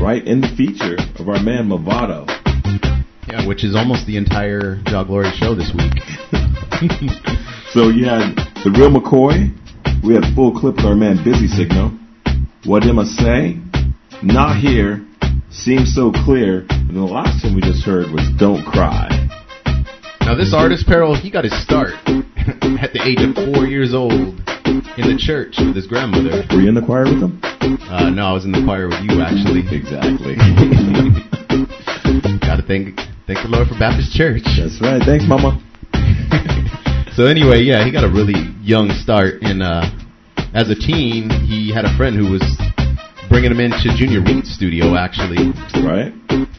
[0.00, 2.22] right in the feature of our man Mavado.
[3.26, 5.98] Yeah, which is almost the entire Jah Glory Show this week.
[7.74, 9.50] so you had the real McCoy.
[10.06, 11.98] We had full clip of our man Busy Signal.
[12.62, 13.58] What am I say?
[14.22, 15.04] Not here.
[15.50, 16.64] Seems so clear.
[16.70, 19.10] And the last thing we just heard was Don't Cry.
[20.20, 24.38] Now this artist, Peril, he got his start at the age of four years old
[24.96, 26.44] in the church with his grandmother.
[26.50, 27.40] Were you in the choir with him?
[27.88, 29.62] Uh, no, I was in the choir with you actually.
[29.72, 30.36] Exactly.
[32.40, 32.96] Gotta thank
[33.26, 34.42] thank the Lord for Baptist Church.
[34.58, 35.00] That's right.
[35.00, 35.56] Thanks, Mama.
[37.16, 39.88] so anyway, yeah, he got a really young start, and uh,
[40.52, 42.42] as a teen, he had a friend who was
[43.28, 45.52] bringing him into Junior Roots Studio actually.
[45.80, 46.12] Right.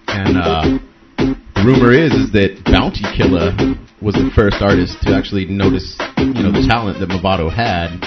[0.10, 0.80] And uh,
[1.18, 3.54] the rumor is is that Bounty Killer
[4.02, 8.04] was the first artist to actually notice you know the talent that Mavado had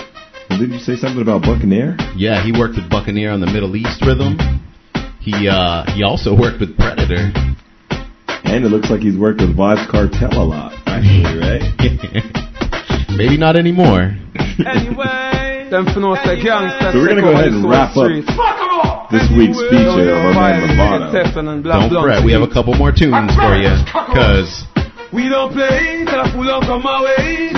[0.49, 1.97] did you say something about Buccaneer?
[2.17, 4.39] Yeah, he worked with Buccaneer on the Middle East rhythm.
[5.21, 7.33] He uh, he also worked with Predator.
[8.47, 11.67] And it looks like he's worked with Vybz Kartel a lot, actually, right?
[13.17, 14.15] Maybe not anymore.
[14.65, 15.67] anyway.
[16.95, 18.07] So we're gonna go ahead and wrap up
[19.11, 20.63] this week's feature of our man
[21.91, 23.75] Don't fret, we have a couple more tunes for you,
[24.15, 24.63] cause.
[25.17, 26.51] We don't play till I pull
[27.01, 27.51] way.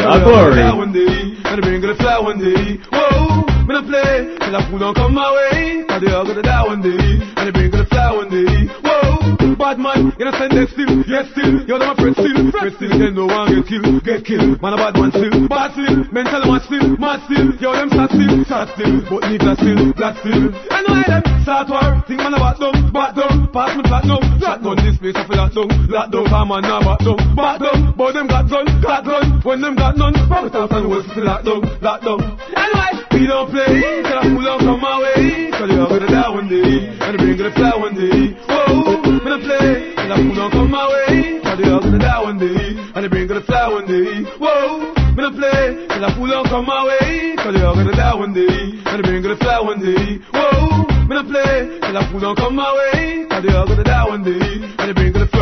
[2.92, 3.57] Whoa.
[3.68, 5.84] Me no play, till fool don't come my way.
[5.84, 8.48] Cause they all gonna die one day, and they brain gonna fly one day.
[8.80, 11.68] Whoa, bad man, you know send them still, yes still.
[11.68, 12.96] You're my friend still, friend still.
[12.96, 14.56] Then no one get killed, get killed.
[14.64, 16.00] Man a bad man still, bad still.
[16.16, 17.52] Mental tell still, mad still.
[17.60, 19.04] Yo them sad still, sad still.
[19.04, 20.48] But need black still, black still.
[20.48, 22.00] And why them start war?
[22.08, 24.24] Think man about them, back down, pass me platinum.
[24.40, 26.24] Shotgun this place, I feel locked down, locked down.
[26.24, 27.92] Come on now, back down, back down.
[27.92, 29.44] But them got gun, got gun.
[29.44, 32.24] When them got none, promise I'll stand worse, still locked down, locked down.
[32.56, 35.50] Anyway we don't play, till a fool don't come my way.
[35.50, 38.34] Cause you're gonna die one day, and the brain gonna fly one day.
[38.46, 41.40] Whoa, me don't play, till a fool don't come my way.
[41.42, 44.22] Cause you're gonna die one day, and the brain gonna fly one day.
[44.38, 47.34] Whoa, me don't play, till a fool don't come my way.
[47.36, 50.18] Cause you're gonna die one day, and the brain gonna fly one day.
[50.30, 53.26] Whoa, me don't play, till a fool don't come my way.
[53.28, 54.46] Cause you're gonna die one day,
[54.78, 55.38] and the brain gonna fly.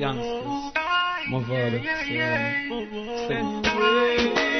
[0.00, 0.72] Youngsters,
[1.28, 1.80] my father,
[3.28, 4.59] Back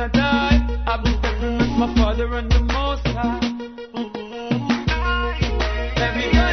[0.00, 3.40] I die, I'll be stepping with my father and the most high.
[5.96, 6.47] Everybody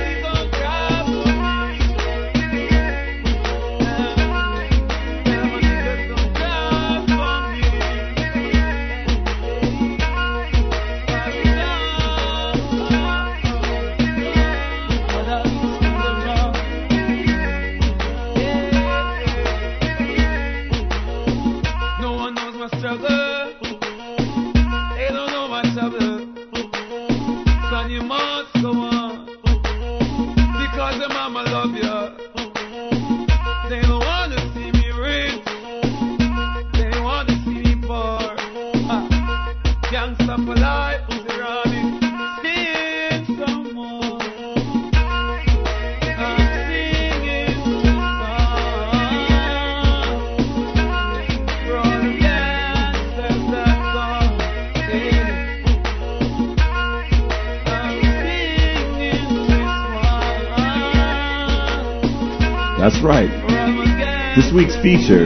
[64.85, 65.25] feature,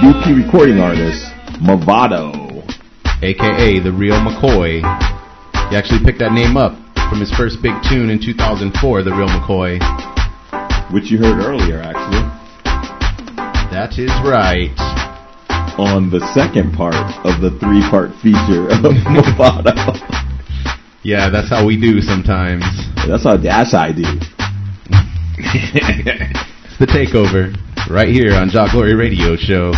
[0.00, 1.28] VP recording artist,
[1.60, 2.64] Mavado.
[3.20, 4.80] aka the real McCoy.
[5.68, 6.72] He actually picked that name up
[7.12, 9.76] from his first big tune in 2004, The Real McCoy.
[10.90, 12.24] Which you heard earlier, actually.
[13.76, 14.72] That is right.
[15.76, 16.96] On the second part
[17.28, 20.00] of the three part feature of Mavado.
[21.02, 22.64] Yeah, that's how we do sometimes.
[23.06, 24.08] That's how Dash I do.
[25.36, 27.52] It's the takeover
[27.90, 29.72] right here on Jah Glory Radio Show.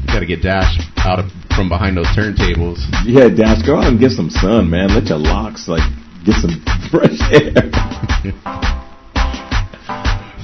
[0.00, 2.78] you gotta get Dash out of from behind those turntables.
[3.04, 4.94] Yeah, Dash, go out and get some sun, man.
[4.94, 5.82] Let your locks, like,
[6.24, 7.50] get some fresh air.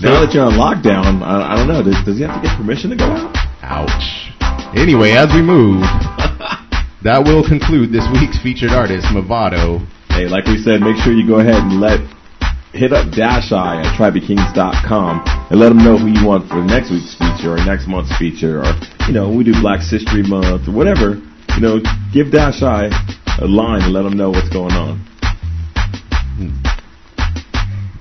[0.03, 2.57] now that you're on lockdown, I, I don't know, does, does he have to get
[2.57, 3.31] permission to go out?
[3.63, 4.35] Ouch.
[4.75, 5.83] Anyway, as we move,
[7.07, 9.87] that will conclude this week's featured artist, Mavado.
[10.09, 12.01] Hey, like we said, make sure you go ahead and let
[12.73, 16.91] hit up Dash Eye at tribekings.com and let them know who you want for next
[16.91, 18.73] week's feature or next month's feature or,
[19.07, 21.21] you know, we do Black History Month or whatever.
[21.55, 21.81] You know,
[22.13, 22.91] give Dash Eye
[23.41, 24.99] a line and let them know what's going on.
[26.41, 26.55] Hmm.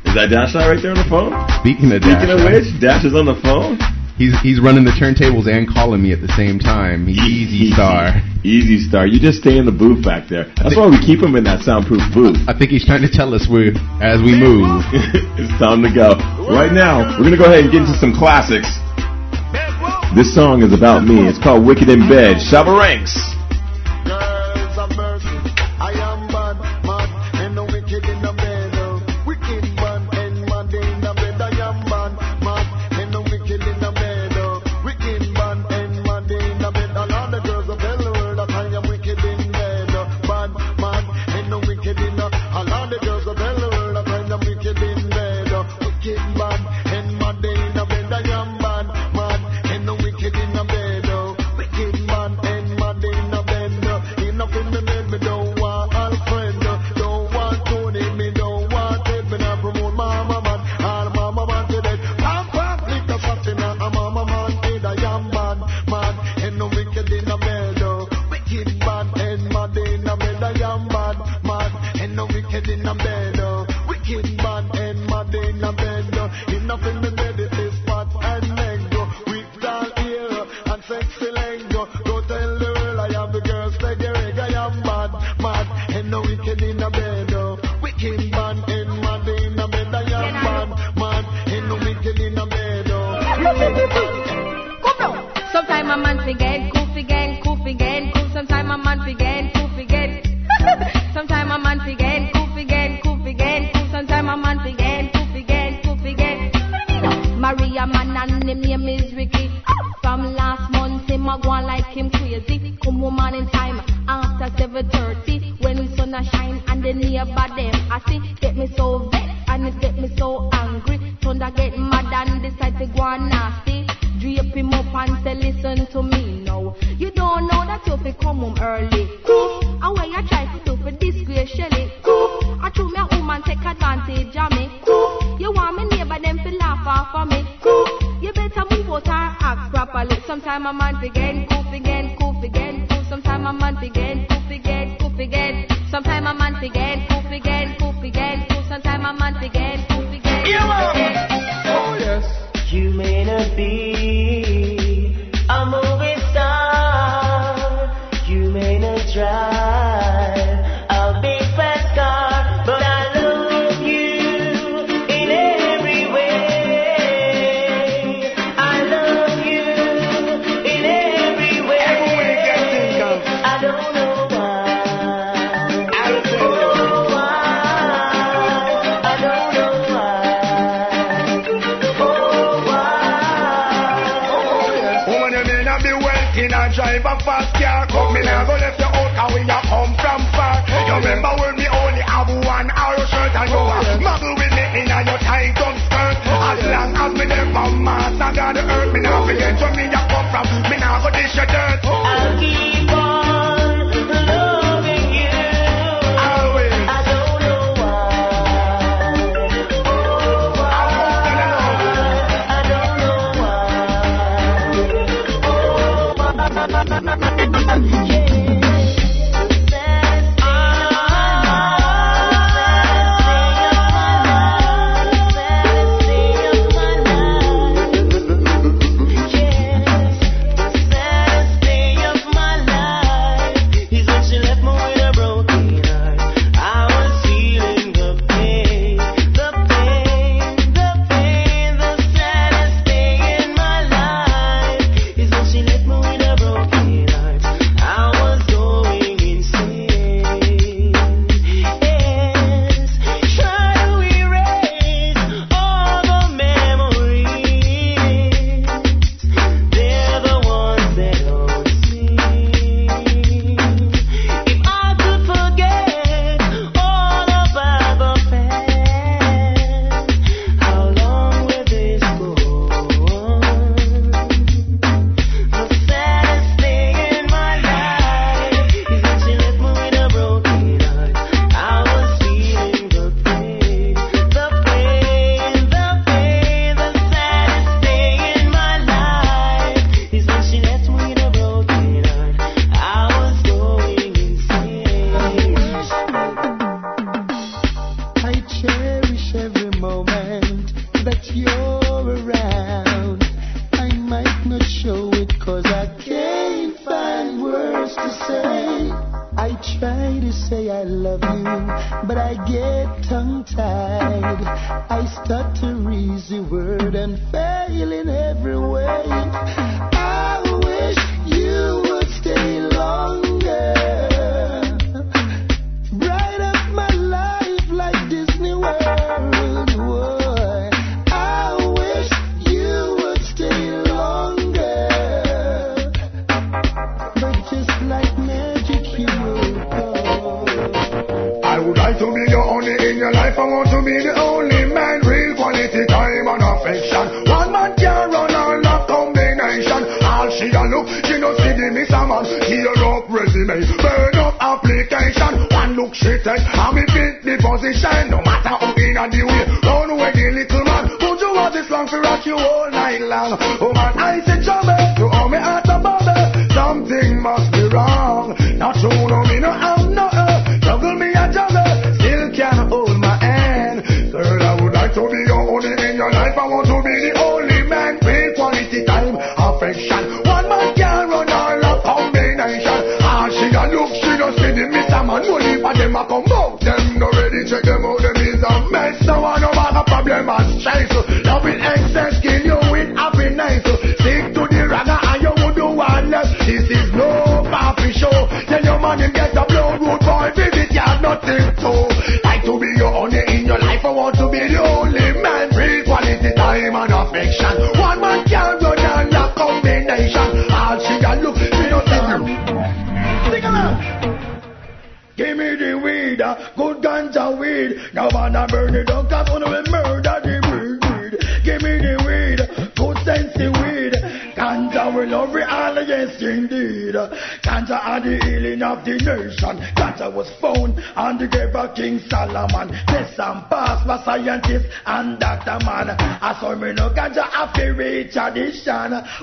[0.08, 1.34] Is that Dash Eye right there on the phone?
[1.60, 3.78] Speaking of Speaking Dash of which, Dash is on the phone.
[4.24, 7.12] He's he's running the turntables and calling me at the same time.
[7.12, 8.24] Easy, easy star.
[8.48, 9.04] Easy star.
[9.04, 10.48] You just stay in the booth back there.
[10.56, 12.40] That's why we keep him in that soundproof booth.
[12.48, 14.80] I think he's trying to tell us we as we move.
[15.36, 16.16] it's time to go.
[16.48, 18.80] Right now, we're gonna go ahead and get into some classics.
[20.16, 21.28] This song is about me.
[21.28, 22.40] It's called Wicked in Bed.
[22.40, 23.12] Shabba Ranks.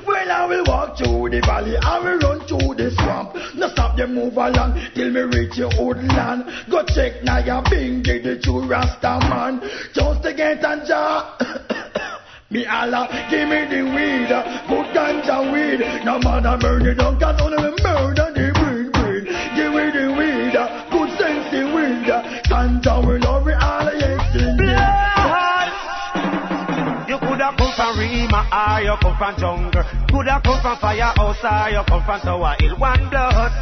[0.07, 2.40] Well, I will walk through the valley, I will run
[31.73, 32.21] you come from.
[32.41, 33.53] One blood,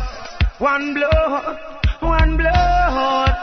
[0.58, 1.58] one blood,
[2.00, 3.34] one blood.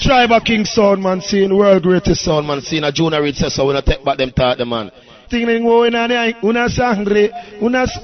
[0.00, 2.84] Tribe of King Sound man scene, world greatest sound man scene.
[2.84, 4.90] A Junior Reid says so when I take back them thought the man.
[5.30, 6.10] Tingling going on
[6.42, 7.28] una sangre,
[7.62, 7.82] una.
[7.82, 7.98] s-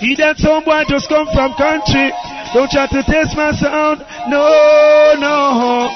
[0.00, 2.10] He that some boy just come from country.
[2.54, 4.00] Don't try to taste my sound.
[4.28, 5.88] No, no.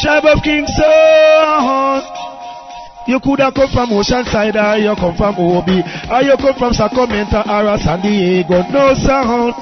[0.00, 2.02] Tribe of King Sound.
[3.06, 7.36] You coulda come from Oceanside or you come from Obi or you come from Sacramento
[7.44, 8.64] or San Diego.
[8.72, 9.52] No sound.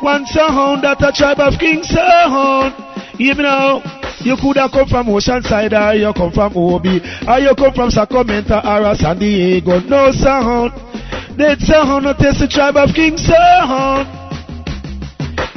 [0.00, 2.72] One sound that a tribe of King Sound.
[3.20, 3.84] Even now,
[4.24, 6.96] you coulda come from Oceanside or you come from Obi
[7.28, 9.80] or you come from Sacramento or San Diego.
[9.84, 10.72] No sound.
[11.36, 14.08] That sound not taste the tribe of King Sound.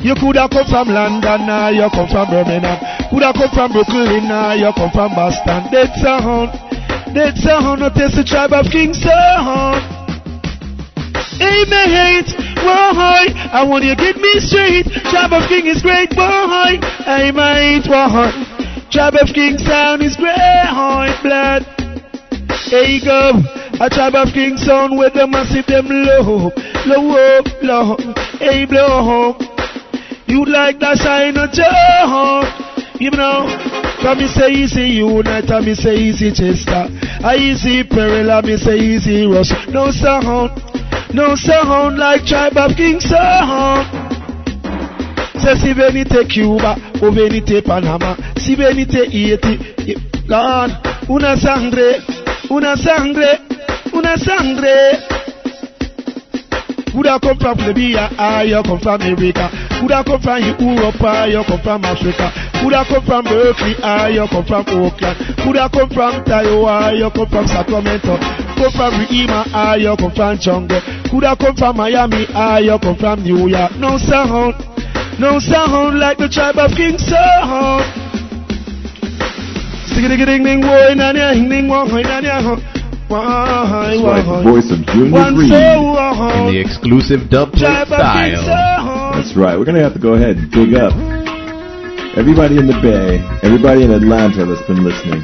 [0.04, 2.76] You coulda come from London or you come from Birmingham.
[3.08, 5.72] Coulda come from Brooklyn or you come from Boston.
[5.72, 6.52] That sound.
[7.12, 9.84] That sound not taste the tribe of King Sound.
[11.44, 12.24] Amen.
[12.64, 13.28] Why?
[13.52, 14.88] I want you to get me straight.
[15.12, 16.16] Tribe of King is great.
[16.16, 16.80] Why?
[17.04, 17.84] Amen.
[17.84, 18.32] Why?
[18.92, 20.36] Tribe of King sound is great.
[21.24, 21.68] Blood.
[22.72, 23.44] Hey go.
[23.84, 26.52] A tribe of King sound with the massive them low.
[26.88, 27.98] Low low.
[28.40, 29.36] Hey blow.
[30.28, 32.81] You like that shine a joke.
[33.02, 33.48] You know,
[34.04, 36.86] come me say easy unite, and me say easy chester.
[37.26, 39.50] I easy peril, and me say easy rush.
[39.70, 40.52] No sound,
[41.12, 43.90] no sound like tribe of King sound.
[45.42, 49.58] Say si venite Cuba, o oh, venite Panama, si venite Haiti,
[49.90, 49.98] i-
[50.28, 50.70] Lord,
[51.10, 52.06] una sangre,
[52.52, 53.40] una sangre,
[53.94, 55.08] una sangre.
[56.92, 58.10] Coulda come from Libya,
[58.46, 59.50] you come from America.
[59.82, 61.02] Coulda come from Europe,
[61.34, 62.30] you come from Africa.
[62.62, 63.74] Coulda come from Berkeley,
[64.14, 65.18] you come from Oakland.
[65.42, 68.14] Coulda come from ah, you come from Sacramento.
[68.62, 69.42] Come from Rima,
[69.82, 70.82] you come from Jungle.
[71.10, 72.30] Coulda come from Miami,
[72.62, 73.74] you come from New York.
[73.82, 74.54] No sound,
[75.18, 77.82] no sound like the tribe of King Sound.
[79.90, 82.81] Sing-a-ding-a-ding, ding, woy, na, na, ding, ding, woy, na, na, ho.
[83.12, 85.52] Woy, That's right, the voice of Junior One Reid.
[85.52, 86.48] uh-huh.
[86.48, 89.12] In the exclusive dubplate Tribe of King style.
[89.14, 89.60] That's right.
[89.60, 90.94] We're gonna have to go ahead and dig up
[92.18, 95.24] Everybody in the Bay, everybody in Atlanta that's been listening.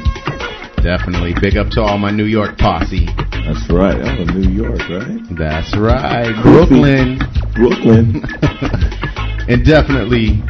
[0.80, 1.36] Definitely.
[1.36, 3.04] Big up to all my New York posse.
[3.44, 4.00] That's right.
[4.00, 5.20] Oh, New York, right?
[5.36, 6.32] That's right.
[6.40, 7.20] Brooklyn.
[7.52, 8.24] Brooklyn.
[9.52, 10.40] and definitely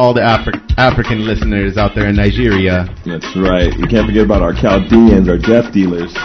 [0.00, 2.88] all the Afri- African listeners out there in Nigeria.
[3.04, 3.68] That's right.
[3.76, 6.16] You can't forget about our Chaldeans, our death dealers.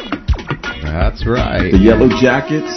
[0.84, 1.72] That's right.
[1.72, 2.70] The Yellow Jackets.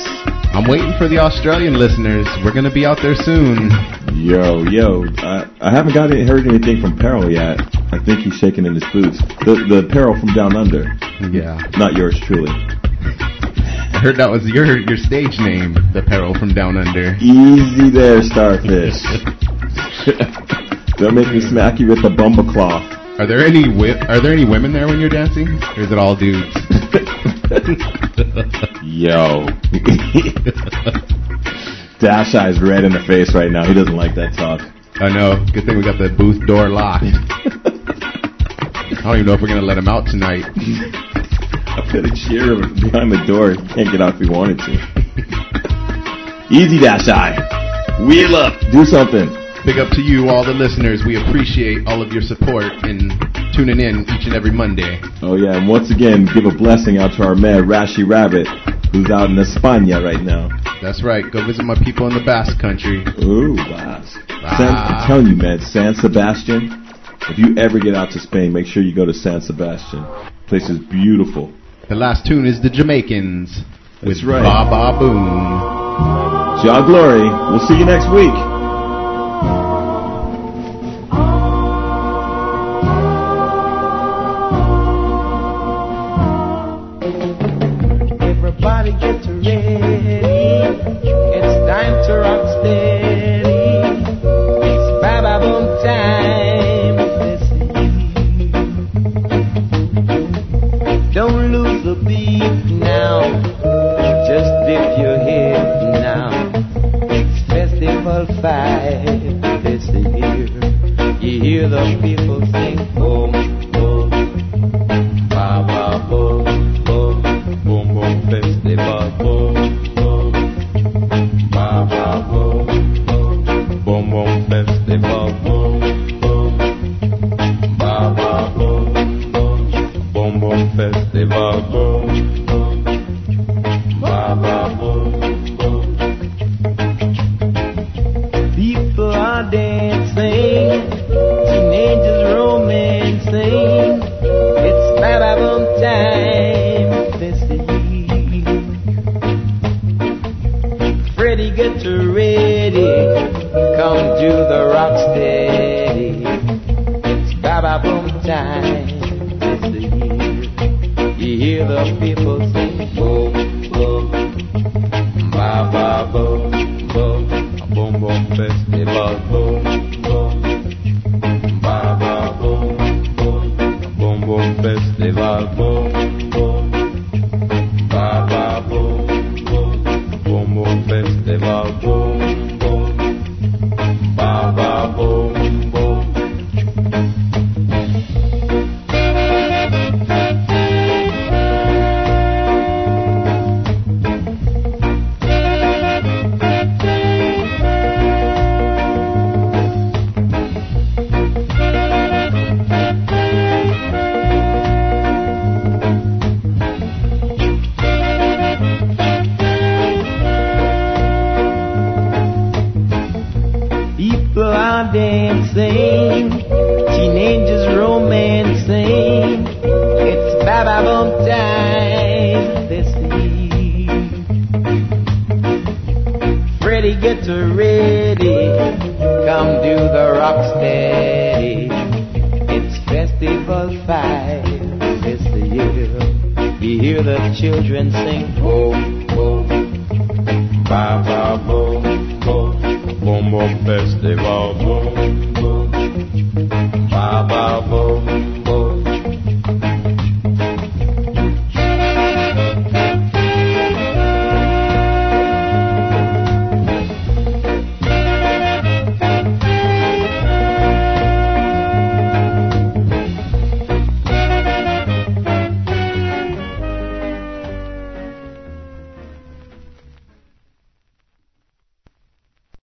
[0.53, 2.27] I'm waiting for the Australian listeners.
[2.45, 3.73] We're going to be out there soon.
[4.13, 5.05] Yo, yo.
[5.25, 7.57] I, I haven't got any, heard anything from Peril yet.
[7.91, 9.17] I think he's shaking in his boots.
[9.49, 10.93] The the Peril from Down Under.
[11.33, 11.57] Yeah.
[11.81, 12.53] Not yours truly.
[12.53, 17.17] I heard that was your your stage name, The Peril from Down Under.
[17.21, 19.01] Easy there, Starfish.
[21.01, 22.85] Don't make me smack you with the bumble cloth.
[23.19, 25.99] Are there any wi- are there any women there when you're dancing, or is it
[25.99, 26.53] all dudes?
[28.83, 29.47] Yo.
[31.99, 33.65] Dash Eye's red in the face right now.
[33.65, 34.61] He doesn't like that talk.
[34.97, 35.45] I know.
[35.53, 37.05] Good thing we got the booth door locked.
[37.05, 40.45] I don't even know if we're gonna let him out tonight.
[40.47, 43.51] I put a cheer behind the door.
[43.53, 44.73] He can't get out if he wanted to.
[46.51, 47.37] Easy, Dash Eye.
[48.07, 48.61] Wheel up.
[48.71, 49.42] Do something.
[49.65, 51.05] Big up to you, all the listeners.
[51.07, 53.15] We appreciate all of your support and
[53.55, 54.99] tuning in each and every Monday.
[55.23, 58.51] Oh yeah, and once again, give a blessing out to our man Rashi Rabbit,
[58.91, 60.51] who's out in España right now.
[60.83, 61.23] That's right.
[61.31, 63.07] Go visit my people in the Basque Country.
[63.23, 64.19] Ooh, Basque.
[64.59, 66.83] San, I'm telling you, man, San Sebastian.
[67.31, 70.03] If you ever get out to Spain, make sure you go to San Sebastian.
[70.49, 71.55] Place is beautiful.
[71.89, 73.63] The last tune is the Jamaicans
[74.03, 74.43] That's right.
[74.43, 76.67] Ba Ba Boom.
[76.67, 77.31] Jah Glory.
[77.47, 78.52] We'll see you next week.